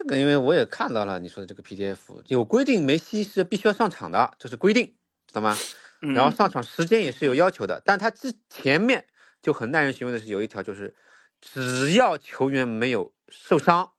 [0.07, 4.85] 这个因为我也看到了你说的这个 PDF 有规定，梅西是必须要上场的，这是规定，
[5.25, 5.57] 知道吗？
[5.99, 9.07] 然后嗯上场时间也是有要求的，但他之前面
[9.41, 10.93] 就很耐人寻味的是有一条就是，
[11.41, 13.93] 只要球员没有受伤，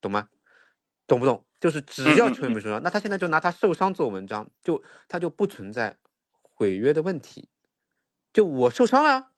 [0.00, 0.28] 懂吗？
[1.06, 1.44] 懂不懂？
[1.60, 5.98] 就是只要球员没受伤，那他现在就拿他受伤做文章，就他就不存在
[6.40, 7.50] 毁约的问题。
[8.32, 9.32] 就我受伤了，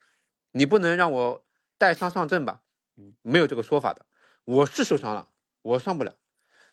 [0.53, 1.45] 你不能让我
[1.79, 2.61] 带伤上阵吧？
[3.23, 4.07] 没有这个说法的。
[4.45, 5.29] 我是受伤了，
[5.63, 6.15] 我上不了，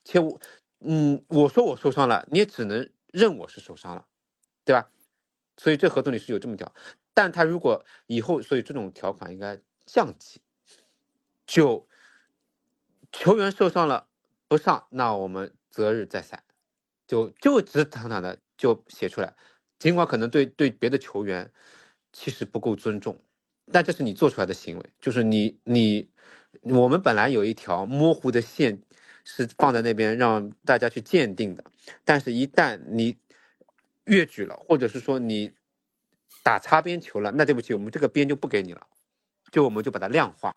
[0.04, 0.40] 且我，
[0.80, 4.06] 嗯，我说我受伤了，你也只能认我是受伤了，
[4.66, 4.92] 对吧？
[5.58, 6.74] 所以这合同里是有这么条，
[7.14, 10.42] 但他如果以后，所以这种条款应该降级，
[11.46, 11.88] 就
[13.12, 14.08] 球员受伤了
[14.48, 16.44] 不上，那我们择日再赛，
[17.06, 19.36] 就就直坦坦的就写出来，
[19.78, 21.52] 尽管可能对对别的球员
[22.14, 23.22] 其实不够尊重，
[23.72, 26.10] 但这是你做出来的行为，就是你你
[26.62, 28.82] 我们本来有一条模糊的线
[29.24, 31.64] 是放在那边让大家去鉴定的，
[32.04, 33.18] 但是一旦你
[34.06, 35.54] 越矩了，或者是说你
[36.44, 38.88] 打擦边球了，那对不起，我们这个边就不给你了，
[39.52, 40.54] 就我们就把它量化，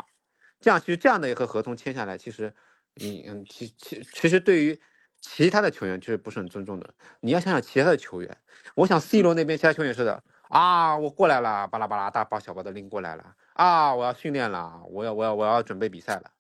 [0.61, 2.55] 这样其实这样的一个合同签下来，其实
[2.95, 4.81] 你嗯其其其实对于
[5.21, 6.95] 其他的球员就是不是很尊重的。
[7.21, 8.37] 你要想想其他的球员，
[8.75, 16.33] 我想 C 罗那边其他球员是的啊，我过来了，巴拉巴拉大包小包的拎过来了啊，我要训练了，我要我要我要准备比赛了，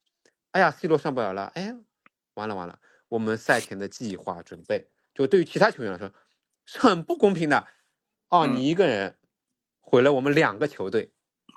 [0.52, 1.74] 哎呀，C 罗上不了了，哎，
[2.34, 6.12] 完了完了，我们赛前的计划准备，就对于其他球员来说
[6.64, 7.66] 是很不公平的，
[8.28, 9.16] 哦，嗯你一个人
[9.80, 11.12] 毁了我们两个球队，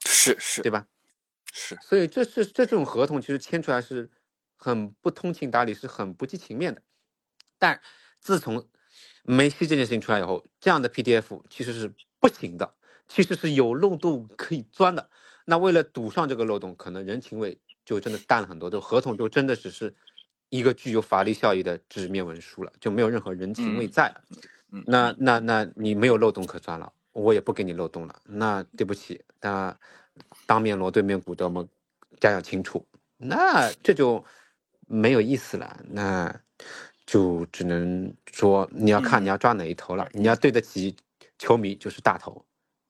[0.05, 0.87] 是是对吧？
[1.53, 4.11] 是，所以这是这种合同其实签出来是
[4.57, 6.81] 很不通情达理，是很不计情面的。
[7.57, 7.81] 但
[8.19, 8.67] 自从
[9.23, 12.75] 梅西这件事情出来以后，这样的 PDF 其实是不行的，
[13.07, 15.09] 其实是有漏洞可以钻的。
[15.45, 19.93] 那为了堵上这个漏洞，可能人情味就真的淡了很多，就合同就真的只是
[20.49, 24.15] 一个具有法律效益的纸面文书了，就没有任何人情味嗯在
[24.87, 28.21] 那那那你没有漏洞可钻了，我也不给你漏洞了。
[28.25, 29.77] 那对不起，那
[30.45, 31.67] 当面锣对面鼓的，我们
[32.19, 32.85] 讲讲清楚。
[33.17, 34.23] 那这就
[34.87, 35.79] 没有意思了。
[35.87, 36.35] 那
[37.05, 40.09] 就只能说你要看你要抓哪一头了。
[40.11, 40.95] 你要对得起
[41.37, 42.43] 球迷就是大头，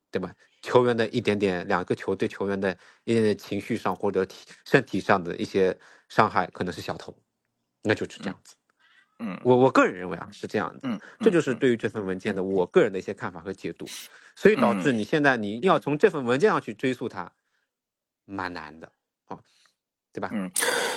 [0.10, 0.34] 对吧？
[0.65, 5.78] 球员的一点点，两个球队球员的一点点情绪上或者体身体上的一些
[6.10, 7.15] 伤害，可能是小头，
[7.84, 8.56] 那就是这样子。
[9.19, 13.86] 嗯，我我个人认为啊是这样的，嗯，这就是对于这份文件的我个人的一些看法和解读，
[14.36, 17.32] 所以导致你现在你要从这份文件上去追溯它，
[18.25, 18.91] 蛮难的
[19.25, 19.38] 啊，
[20.12, 20.32] 对吧？
[20.34, 20.49] 嗯，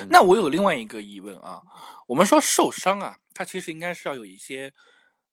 [0.09, 1.63] 那我有另外一个疑问啊，
[2.07, 4.73] 我们说受伤啊，它其实应该是要有一些。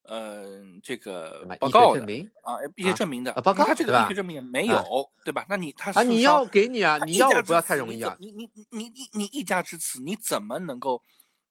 [0.08, 0.44] 呃，
[0.82, 2.00] 这个报告的
[2.42, 5.44] 啊，一些证明的啊报告，他这个医学证明也没有，对吧？
[5.48, 8.16] 那你他啊，你要给你啊，你要不要太容易啊？
[8.20, 11.02] 你你你你你你一家之词，你怎么能够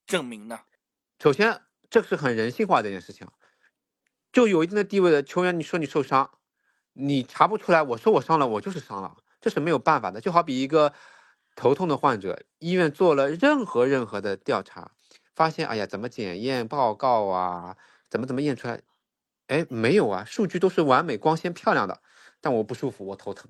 [0.08, 0.60] 证明呢？
[1.20, 3.28] 首先，这是很人性化的一件事情，
[4.32, 6.30] 就有一定的地位的球员，你说你受伤，
[6.94, 10.22] 你查不出来，我说我伤了，我就是伤了，这是没有办法的。
[10.22, 10.94] 就好比一个
[11.56, 14.91] 头痛的患者，医院做了任何任何的调查，
[15.36, 17.76] 发现，哎呀，怎么检验报告啊？
[18.10, 18.82] 怎么怎么验出来？
[19.48, 22.02] 哎，没有啊，数据都是完美、光鲜、漂亮的。
[22.41, 23.50] 但我不舒服，我头疼。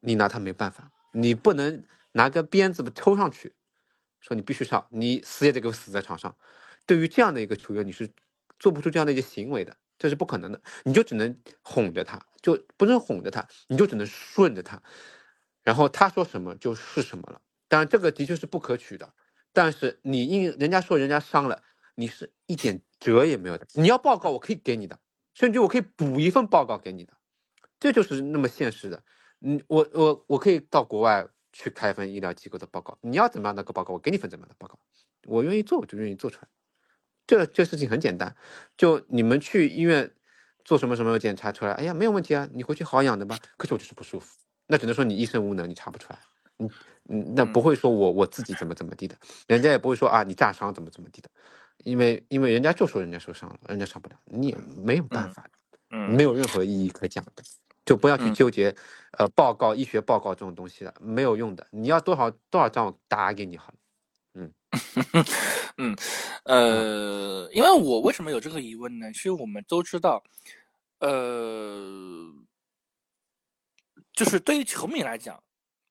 [0.00, 3.54] 你拿他没办法，你不能拿个鞭子抽上去，
[4.20, 6.34] 说你必须上，你死也得给我死在场上。
[6.86, 8.10] 对于这样的一个球员，你是
[8.58, 10.60] 做不出这样的一些行为的，这是不可能的。
[10.84, 14.82] 你就只能哄着他，就不能哄着他，你就只能顺着他，
[15.62, 17.40] 然后他说什么就是什么了。
[17.68, 19.12] 当然，这个的确是不可取的。
[19.52, 21.62] 但是你因人家说人家伤了，
[22.00, 22.80] 你是一点。
[23.00, 24.98] 辙也没有的，你要报告我可以给你的，
[25.32, 27.14] 甚至我可以补一份报告给你的，
[27.78, 29.02] 这就是那么现实的。
[29.40, 34.78] 嗯，我我我可以到国外去开份医疗机构的报告，你要怎么样的个报告，我给你份怎么样的报告，
[35.24, 36.48] 我愿意做我就愿意做出来。
[37.26, 38.36] 这这事情很简单，
[38.76, 40.14] 就你们去医院
[40.62, 43.38] 做什么什么检查出来，哎呀没有问题啊，你回去好好养的吧。
[43.56, 44.36] 可是我就是不舒服，
[44.66, 46.18] 那只能说你医生无能，你查不出来。
[46.58, 46.70] 嗯
[47.08, 51.30] 嗯，那不会说我我自己怎么怎么地的，人家也不会说啊你炸伤怎么怎么地的。
[51.84, 55.48] 因为因为人家就说人家受伤了，人家上不了，你也没有办法，
[55.90, 57.42] 嗯，没有任何意义可讲的，
[57.84, 58.74] 就不要去纠结，
[59.18, 61.66] 呃，报告医学报告这种东西了，没有用的。
[61.70, 63.78] 你要多少多少张我打给你好了，
[64.34, 64.52] 嗯，
[65.78, 65.96] 嗯，
[66.44, 69.10] 呃，因为我为什么有这个疑问呢？
[69.12, 70.22] 其实我们都知道，
[71.00, 72.32] 呃，
[74.12, 75.42] 就是对于球迷来讲，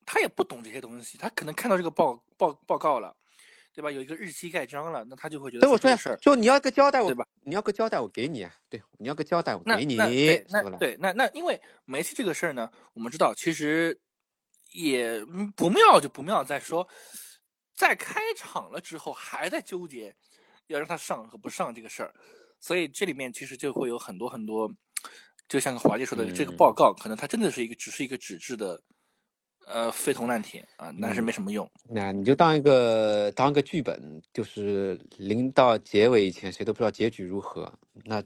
[0.06, 3.16] 他也不懂这些东西，他可能看到这个报报报告了。
[3.80, 3.90] 对吧？
[3.90, 5.62] 有一个日期盖章了，那他就会觉得。
[5.62, 7.26] 等我说事儿，就你要个交代，我对吧？
[7.46, 8.46] 你要个交代，我给你。
[8.68, 9.96] 对，你要个交代，我给你。
[9.96, 13.98] 那对，那那因为梅西这个事儿呢，我们知道其实
[14.74, 15.24] 也
[15.56, 16.86] 不妙，就不妙在说，
[17.74, 20.14] 在开场了之后还在纠结
[20.68, 22.14] 要让他上和不上这个事儿，
[22.60, 24.70] 所以这里面其实就会有很多很多，
[25.48, 28.84] 就像华姐说的，这个报告可能它真的是一个只是一个纸质的。
[29.72, 31.70] 呃，废铜烂铁啊，那是没什么用。
[31.88, 37.72] 那你就当一个当一个剧本，就是临到结尾以前，谁都不知道结局如何。
[38.04, 38.20] 那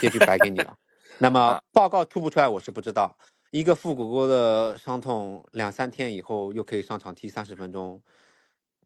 [0.00, 0.76] 结局白给你了。
[1.16, 3.16] 那么报告出不出来，我是不知道。
[3.52, 8.00] 一个腹股沟的伤痛，两三天以后又可以上场踢三十分钟，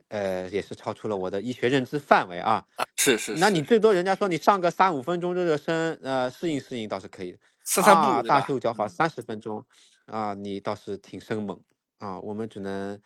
[0.08, 2.62] 呃，也是超出了我的医学认知范围啊。
[2.96, 3.34] 是是。
[3.36, 7.34] 那你最多人家说你上个三五分钟热热身，呃，适应适应倒是可以。
[7.64, 9.64] 散散步，大秀脚法三十分钟，
[10.04, 11.58] 啊，你倒是挺生猛。
[12.04, 13.00] 啊，我们只能，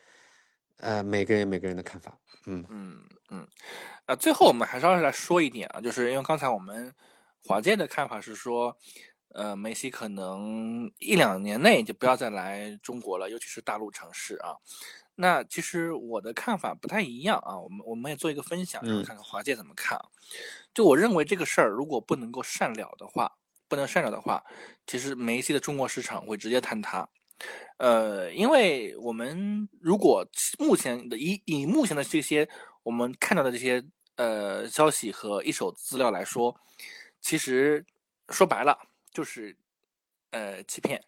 [0.79, 2.99] 呃，每个人每个人的看法，嗯嗯
[3.31, 3.47] 嗯，
[4.07, 6.93] 呃，最后我们还是要来说一点啊，就是因为刚才我们
[7.45, 8.77] 华健的看法是说，
[9.35, 14.57] 呃，梅西可能一两年内就不要再来中国了，尤其是大陆城市啊。
[15.15, 20.05] 那其实我的看法不太一样啊，我们我们也做一个分享，看看华健怎么看啊。
[20.75, 23.31] 就我认为这个事儿如果不能够善了的话，
[23.69, 24.43] 不能善了的话，
[24.89, 27.09] 其实梅西的中国市场会直接坍塌。
[27.79, 30.27] 呃，因为我们如果
[30.59, 32.49] 目前的以以目前的这些
[32.83, 33.85] 我们看到的这些
[34.17, 36.55] 呃消息和一手资料来说，
[37.21, 37.85] 其实
[38.29, 38.77] 说白了
[39.13, 39.57] 就是
[40.31, 41.03] 呃欺骗，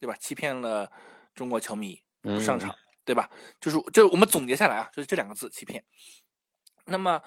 [0.00, 0.16] 对吧？
[0.20, 0.90] 欺骗了
[1.34, 2.74] 中国球迷不上场，
[3.04, 3.30] 对吧？
[3.60, 5.84] 就是就我们总结下来啊，就是这两个字欺骗。
[6.84, 7.22] 那么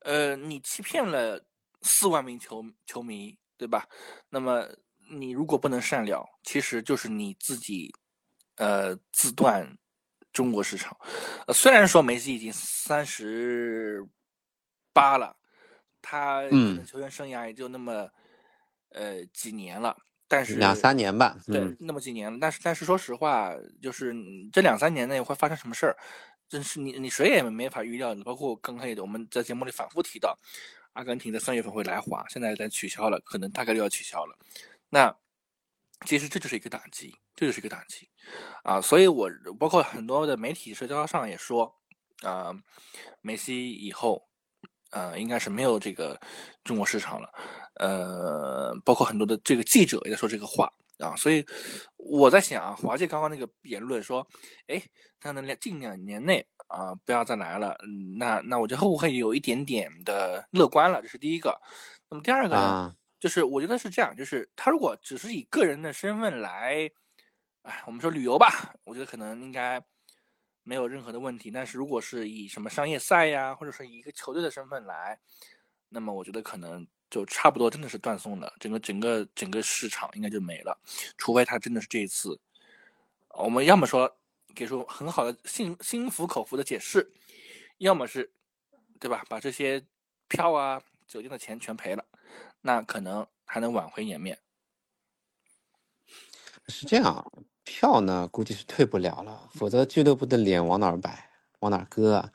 [0.00, 1.44] 呃，你欺骗了
[1.82, 3.86] 四万名球球迷，对吧？
[4.30, 4.66] 那么
[5.10, 7.92] 你如果不能善了，其实就是你自己。
[8.60, 9.78] 呃，自断
[10.32, 10.98] 中国市场。
[11.46, 14.04] 呃，虽然说梅西已经三十
[14.92, 15.36] 八了，
[16.02, 16.42] 他
[16.84, 18.10] 球员生涯也就那么
[18.88, 19.96] 呃几年了，
[20.26, 22.36] 但是两三年吧，对，那么几年。
[22.40, 24.12] 但是但是说实话，就是
[24.52, 25.96] 这两三年内会发生什么事儿，
[26.48, 28.12] 真是你你谁也没法预料。
[28.24, 30.36] 包括刚才我们在节目里反复提到，
[30.94, 34.36] 阿根廷在三月份会来华，现在在取消了，可能大概率要取消了。
[34.90, 35.14] 那
[36.06, 38.08] 其实这就是一个打击，这就是一个打击
[38.62, 38.80] 啊！
[38.80, 39.28] 所以我
[39.58, 41.74] 包括很多的媒体社交上也说，
[42.22, 42.54] 啊，
[43.20, 44.28] 梅西以后，
[44.90, 46.18] 呃，应该是没有这个
[46.62, 47.28] 中国市场了，
[47.80, 51.44] 呃，包括很多的这个记者也在说这个话啊，所以
[51.96, 54.24] 我在想啊，华界刚刚那个言论说，
[54.68, 54.80] 哎，
[55.18, 57.76] 他能两近两年内啊不要再来了，
[58.16, 61.02] 那那我觉得会不会有一点点的乐观了？
[61.02, 61.60] 这是第一个，
[62.08, 62.94] 那么第二个呢？
[63.20, 66.90] 就是我觉得是这样，就是他如果只是以个人的身份来，
[67.62, 69.82] 哎，我们说旅游吧，我觉得可能应该
[70.62, 71.50] 没有任何的问题。
[71.50, 75.18] 但是如果是以什么商业赛呀，或者是以一个球队的身份来，
[75.88, 80.78] 那么我觉得可能就差不多真的是断送了，整个整个整个市场应该就没了。
[81.16, 82.38] 除非他真的是这一次，
[83.30, 84.16] 我们要么说
[84.54, 87.10] 给出很好的心心服口服的解释，
[87.78, 88.30] 要么是，
[89.00, 89.24] 对吧？
[89.28, 89.84] 把这些
[90.28, 92.04] 票啊、酒店的钱全赔了。
[92.60, 94.38] 那可能还能挽回颜面，
[96.68, 97.32] 是这样，
[97.64, 101.30] 票呢估计是退不了了，否则俱乐部的脸往哪儿摆，
[101.60, 102.32] 往哪儿搁啊？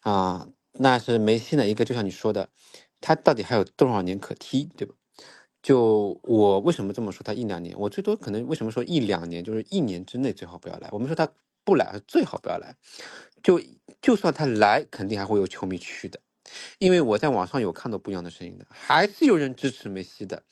[0.00, 2.48] 啊，那是梅西的一个，就像你说的，
[3.00, 4.94] 他到底还有多少年可踢，对吧？
[5.62, 7.22] 就我为什么这么说？
[7.22, 9.44] 他一两年，我最多可能为什么说一两年？
[9.44, 10.88] 就是一年之内最好不要来。
[10.90, 11.28] 我们说他
[11.64, 12.76] 不来，最好不要来。
[13.44, 13.60] 就
[14.00, 16.18] 就算他来，肯定还会有球迷去的。
[16.78, 20.42] 因为我在网上有看到不一样的声音的，还是有人支持梅西的，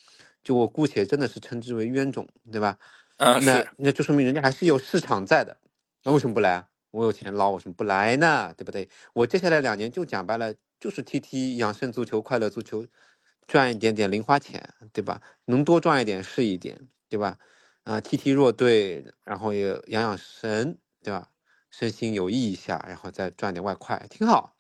[0.43, 2.79] 就我姑且真的是称之为冤种，对吧？
[3.17, 5.57] 啊，那那就说明人家还是有市场在的，
[6.05, 6.67] 那为什么不来？
[6.91, 8.53] 我有钱捞，为什么不来呢？
[8.57, 8.89] 对不对？
[9.13, 12.85] 我接下来两年就讲白了，就是踢踢养生足球、快乐足球，
[13.47, 15.21] 赚一点点零花钱，对吧？
[15.45, 17.39] 能多赚一点是一点，对吧？
[17.85, 21.29] 啊，踢踢弱队，然后也养养神，对吧？
[21.71, 24.57] 身心有益一下，然后再赚点外快，挺好。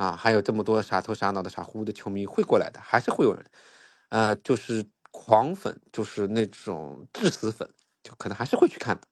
[0.00, 3.44] 啊，还有这么多傻头傻脑的傻乎乎的球迷会过来的，还是会有人，
[4.08, 7.68] 呃，就是狂粉，就是那种致死粉，
[8.02, 9.06] 就可能还是会去看的。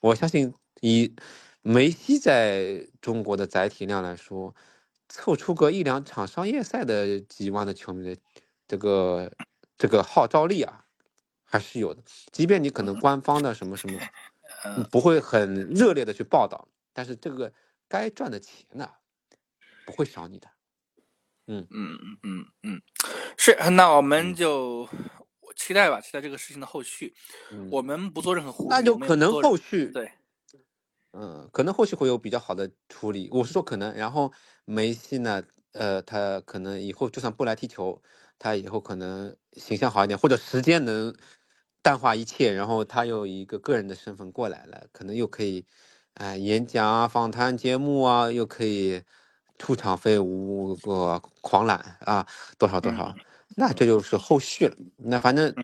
[0.00, 1.14] 我相信以
[1.60, 4.52] 梅西在中国的载体量来说，
[5.08, 8.20] 凑出个一两场商业赛的几万的球迷的
[8.66, 9.32] 这个
[9.78, 10.84] 这个号召力啊，
[11.44, 12.02] 还是有的。
[12.32, 13.96] 即便你可能官方的什么什么
[14.90, 17.52] 不会很热烈的去报道，但是这个
[17.88, 18.90] 该赚的钱呢？
[19.84, 20.48] 不会少你的，
[21.46, 22.82] 嗯嗯嗯嗯嗯，
[23.36, 24.88] 是，那我们就
[25.56, 27.14] 期待吧，期待这个事情的后续。
[27.70, 30.12] 我们不做任何胡，那就可能后续对，
[31.12, 33.28] 嗯，可能后续会有比较好的处理。
[33.32, 34.32] 我是说可能，然后
[34.64, 38.00] 梅西呢，呃，他可能以后就算不来踢球，
[38.38, 41.14] 他以后可能形象好一点，或者时间能
[41.82, 45.66] 淡化一切，然后他又一个个人的身份过来了，可能又可以，
[46.14, 49.02] 哎，演讲啊、访谈节目啊，又可以。
[49.62, 52.26] 出场费五个狂揽啊，
[52.58, 53.14] 多少多少，
[53.54, 54.76] 那这就是后续了。
[54.96, 55.54] 那反正，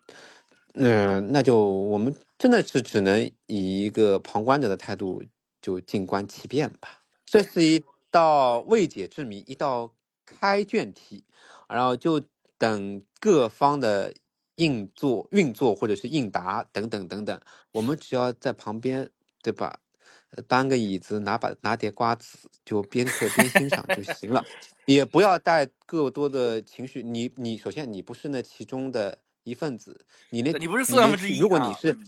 [0.75, 5.21] 嗯，那就我们真的是只能以一个旁观者的态度，
[5.61, 7.03] 就静观其变吧。
[7.27, 9.93] 这是一道未解之谜，一道
[10.25, 11.25] 开卷题，
[11.69, 12.23] 然后就
[12.57, 14.15] 等各方的
[14.55, 17.41] 应作、运作或者是应答等等等等，
[17.73, 19.11] 我们只要在旁边，
[19.43, 19.81] 对吧？
[20.47, 24.45] 搬个椅子，拿把拿点瓜子，就边嗑边欣赏就行了，
[24.87, 27.03] 也不要带过多的情绪。
[27.03, 31.39] 你你首先你不是那其中的一份子，你那你不是四万分之一。
[31.39, 31.99] 如果你是，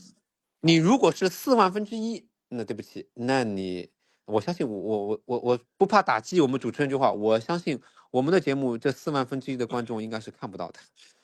[0.61, 3.89] 你如果是四万分之一，那对不起，那你
[4.27, 10.81] 我相信我我我我我不怕打击我们主持人这句话，我相信我们的节目这四万分之一的观众应该是看不到的，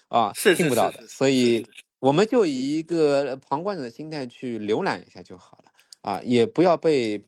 [0.08, 1.66] 啊，是听不到的，所以
[1.98, 5.65] 我们就以一个旁观者的心态去浏览一下就好了。
[6.06, 7.20] 啊，也不要被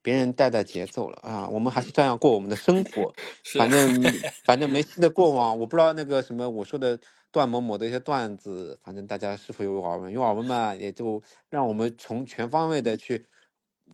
[0.00, 1.46] 别人带带节奏了啊！
[1.50, 3.12] 我们还是照样过我们的生活。
[3.58, 4.02] 反正
[4.44, 6.98] 反正梅西的过往，我不知道那个什么我说的
[7.30, 10.10] 段某某的一些段子，反正大家是否有耳闻？
[10.10, 13.26] 有耳闻嘛，也就让我们从全方位的去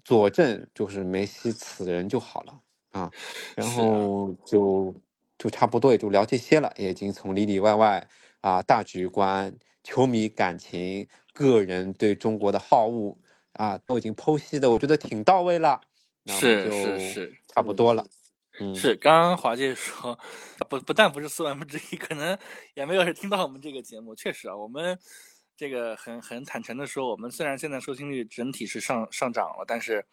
[0.04, 2.60] 佐证，就是梅西此人就好了
[2.92, 3.10] 啊。
[3.56, 4.94] 然后就
[5.36, 8.08] 就差不多也就聊这些了，也已经从里里外外
[8.40, 13.18] 啊大局观、球迷感情、个人对中国的好恶。
[13.54, 15.80] 啊，都已经剖析的，我觉得挺到位了，
[16.26, 18.06] 是是是，差不多了。
[18.60, 20.18] 嗯，是刚刚华姐说，
[20.68, 22.36] 不不但不是四万分之一，可能
[22.74, 24.14] 也没有人听到我们这个节目。
[24.14, 24.98] 确实啊，我们
[25.56, 30.04] 这个很很坦诚的说，我们虽然现在收听率整体是上上涨了，但是，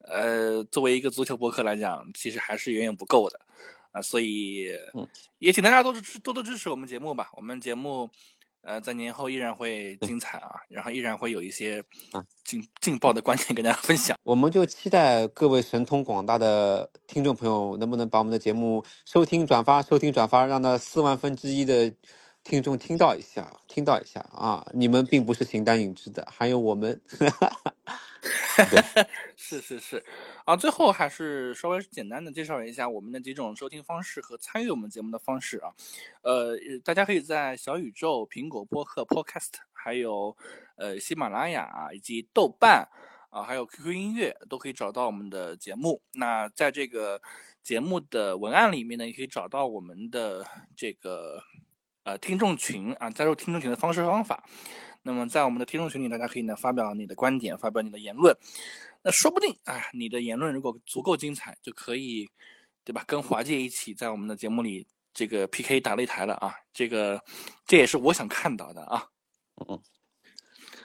[0.00, 3.40] 呃，作为一个足球博客来讲，其实还是远远不够的
[3.92, 4.02] 啊。
[4.02, 4.68] 所以，
[5.38, 7.30] 也请大家多多多支持我们节目吧。
[7.34, 8.10] 我们节目。
[8.62, 11.82] 呃，在年后依然会精彩啊，然后依然会有一些
[12.12, 14.16] 啊劲劲爆的观点跟大家分享。
[14.22, 21.92] 我们就期待各位神通广大的听众朋友能不能把我们的节目收听、转发、收听、转发，让那四万分之一的
[22.48, 24.66] 听众听到一下，听到一下啊！
[24.72, 26.98] 你们并不是形单影只的，还有我们。
[29.36, 30.02] 是是是，
[30.46, 35.70] 啊，最后还是稍微简单的介绍一下我们的几种收听方式和参与我们节目的方式啊。
[36.22, 40.34] 呃，大家可以在小宇宙、苹果播客 Podcast，还有
[40.76, 42.88] 呃喜马拉雅以及豆瓣
[43.28, 46.00] 啊，还有 QQ 音乐都可以找到我们的节目。
[46.12, 47.20] 那在这个
[47.62, 51.42] 节目的文案里面呢，也可以找到我们的这个
[52.08, 54.42] 呃听众群啊，加入听众群的方式方法。
[55.02, 58.34] 那么在我们的听众群里，大家可以呢发表你的观点，发表你的言论。
[59.02, 62.26] 那说不定啊，你的言论如果足够精彩，就可以，
[62.82, 63.04] 对吧？
[63.06, 66.54] 跟华界一起在我们的节目里这个 PK 打擂台了啊！
[66.72, 67.22] 这个
[67.66, 69.06] 这也是我想看到的啊。
[69.68, 69.78] 嗯，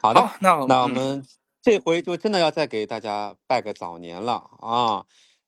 [0.02, 1.26] 好的，那那我们
[1.62, 5.06] 这回就真的要再给大家拜个早年了啊！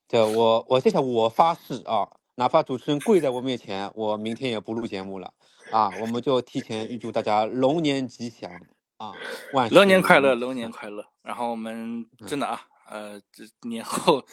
[0.07, 5.33] 这我我这下我发誓啊，哪怕主持人跪在我面前，我明天也不录节目了。
[5.71, 8.51] 啊，我们就提前预祝大家龙年吉祥
[8.97, 9.13] 啊，
[9.53, 11.05] 万龙年快乐，龙年快乐。
[11.21, 14.23] 然后我们真的啊，呃，这年后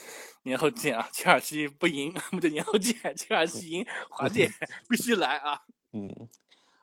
[0.43, 2.95] 年后见啊，切尔西不赢，我们就年后见。
[3.17, 4.51] 切尔西赢，华姐
[4.89, 5.61] 必须来啊。
[5.93, 6.29] 嗯，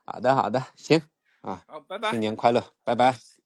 [0.04, 1.02] 好的好的，行
[1.42, 3.39] 啊，好，拜拜，新年快乐，拜拜。